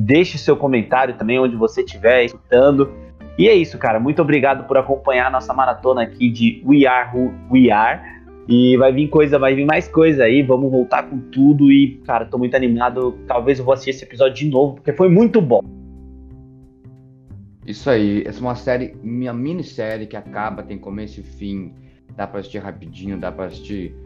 Deixe 0.00 0.38
seu 0.38 0.56
comentário 0.56 1.16
também 1.16 1.40
onde 1.40 1.56
você 1.56 1.82
estiver 1.82 2.24
escutando. 2.24 2.88
E 3.36 3.48
é 3.48 3.54
isso, 3.54 3.76
cara. 3.78 3.98
Muito 3.98 4.22
obrigado 4.22 4.64
por 4.68 4.78
acompanhar 4.78 5.26
a 5.26 5.30
nossa 5.30 5.52
maratona 5.52 6.02
aqui 6.02 6.30
de 6.30 6.62
We 6.64 6.86
Are 6.86 7.10
Who 7.12 7.34
We 7.50 7.68
Are. 7.72 8.00
E 8.46 8.76
vai 8.76 8.92
vir 8.92 9.08
coisa, 9.08 9.40
vai 9.40 9.56
vir 9.56 9.66
mais 9.66 9.88
coisa 9.88 10.22
aí. 10.22 10.40
Vamos 10.40 10.70
voltar 10.70 11.02
com 11.02 11.18
tudo. 11.18 11.72
E, 11.72 12.00
cara, 12.06 12.26
tô 12.26 12.38
muito 12.38 12.54
animado. 12.54 13.18
Talvez 13.26 13.58
eu 13.58 13.64
vou 13.64 13.74
assistir 13.74 13.90
esse 13.90 14.04
episódio 14.04 14.36
de 14.36 14.48
novo, 14.48 14.74
porque 14.74 14.92
foi 14.92 15.08
muito 15.08 15.40
bom. 15.40 15.60
Isso 17.66 17.90
aí. 17.90 18.22
Essa 18.24 18.38
é 18.38 18.42
uma 18.42 18.54
série, 18.54 18.94
minha 19.02 19.32
minissérie 19.32 20.06
que 20.06 20.16
acaba, 20.16 20.62
tem 20.62 20.78
começo 20.78 21.18
e 21.18 21.24
fim. 21.24 21.74
Dá 22.16 22.24
pra 22.24 22.38
assistir 22.38 22.58
rapidinho, 22.58 23.18
dá 23.18 23.32
pra 23.32 23.46
assistir. 23.46 23.96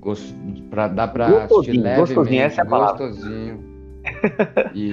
Gost... 0.00 0.34
Pra, 0.70 0.88
dá 0.88 1.06
pra 1.06 1.28
gostosinho, 1.28 1.86
assistir 1.86 2.14
gostosinho, 2.14 2.42
essa 2.42 2.62
é 2.62 2.64
a 2.64 2.66
palavra. 2.66 3.06
gostosinho. 3.06 3.69
e, 4.74 4.90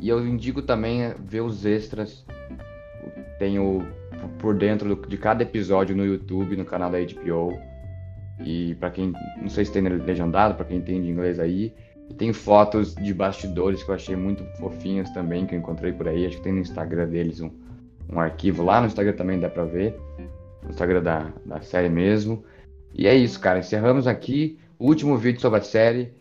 e 0.00 0.08
eu 0.08 0.26
indico 0.26 0.62
também 0.62 1.14
ver 1.18 1.40
os 1.40 1.64
extras. 1.64 2.24
Tem 3.38 3.58
o 3.58 3.86
por 4.38 4.54
dentro 4.54 4.94
de 5.08 5.16
cada 5.16 5.42
episódio 5.42 5.96
no 5.96 6.04
YouTube, 6.04 6.56
no 6.56 6.64
canal 6.64 6.90
da 6.90 6.98
HBO. 6.98 7.58
E 8.44 8.74
para 8.76 8.90
quem 8.90 9.12
não 9.40 9.48
sei 9.48 9.64
se 9.64 9.72
tem 9.72 9.82
legendado, 9.82 10.54
para 10.54 10.64
quem 10.64 10.78
entende 10.78 11.10
inglês 11.10 11.40
aí, 11.40 11.74
tem 12.16 12.32
fotos 12.32 12.94
de 12.94 13.12
bastidores 13.12 13.82
que 13.82 13.90
eu 13.90 13.94
achei 13.94 14.16
muito 14.16 14.44
fofinhas 14.58 15.10
também 15.10 15.46
que 15.46 15.54
eu 15.54 15.58
encontrei 15.58 15.92
por 15.92 16.08
aí. 16.08 16.26
Acho 16.26 16.36
que 16.36 16.42
tem 16.42 16.52
no 16.52 16.60
Instagram 16.60 17.08
deles 17.08 17.40
um, 17.40 17.50
um 18.08 18.20
arquivo 18.20 18.64
lá 18.64 18.80
no 18.80 18.86
Instagram 18.86 19.14
também 19.14 19.38
dá 19.38 19.48
para 19.48 19.64
ver, 19.64 19.98
no 20.62 20.70
Instagram 20.70 21.02
da, 21.02 21.32
da 21.44 21.60
série 21.60 21.88
mesmo. 21.88 22.44
E 22.94 23.06
é 23.06 23.14
isso, 23.14 23.38
cara. 23.40 23.58
Encerramos 23.58 24.06
aqui 24.06 24.58
o 24.78 24.86
último 24.86 25.16
vídeo 25.16 25.40
sobre 25.40 25.58
a 25.58 25.62
série. 25.62 26.12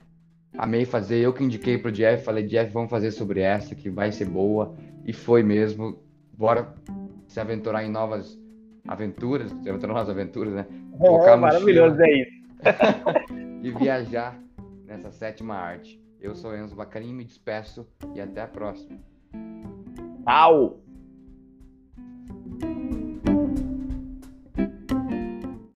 Amei 0.58 0.86
fazer, 0.86 1.20
eu 1.20 1.32
que 1.32 1.44
indiquei 1.44 1.78
pro 1.78 1.92
Jeff, 1.92 2.24
falei, 2.24 2.44
Jeff, 2.46 2.72
vamos 2.72 2.90
fazer 2.90 3.12
sobre 3.12 3.42
essa, 3.42 3.76
que 3.76 3.90
vai 3.90 4.12
ser 4.12 4.26
boa. 4.26 4.76
E 5.06 5.14
foi 5.14 5.44
mesmo. 5.44 6.00
Bora 6.34 6.74
se 7.28 7.40
aventurar 7.40 7.84
em 7.84 7.92
novas 7.92 8.38
aventuras, 8.88 9.52
se 9.52 9.70
aventurar 9.70 9.92
em 9.92 9.96
novas 9.96 10.10
aventuras, 10.10 10.54
né? 10.54 10.66
É, 11.00 11.36
maravilhoso, 11.36 12.02
é 12.02 12.12
isso. 12.12 12.32
e 13.62 13.70
viajar 13.70 14.36
nessa 14.84 15.12
sétima 15.12 15.54
arte. 15.54 16.02
Eu 16.20 16.34
sou 16.34 16.58
Enzo 16.58 16.76
Bacarim, 16.76 17.14
me 17.14 17.24
despeço 17.24 17.88
e 18.16 18.20
até 18.20 18.42
a 18.42 18.48
próxima. 18.48 18.98
Tchau! 20.24 20.87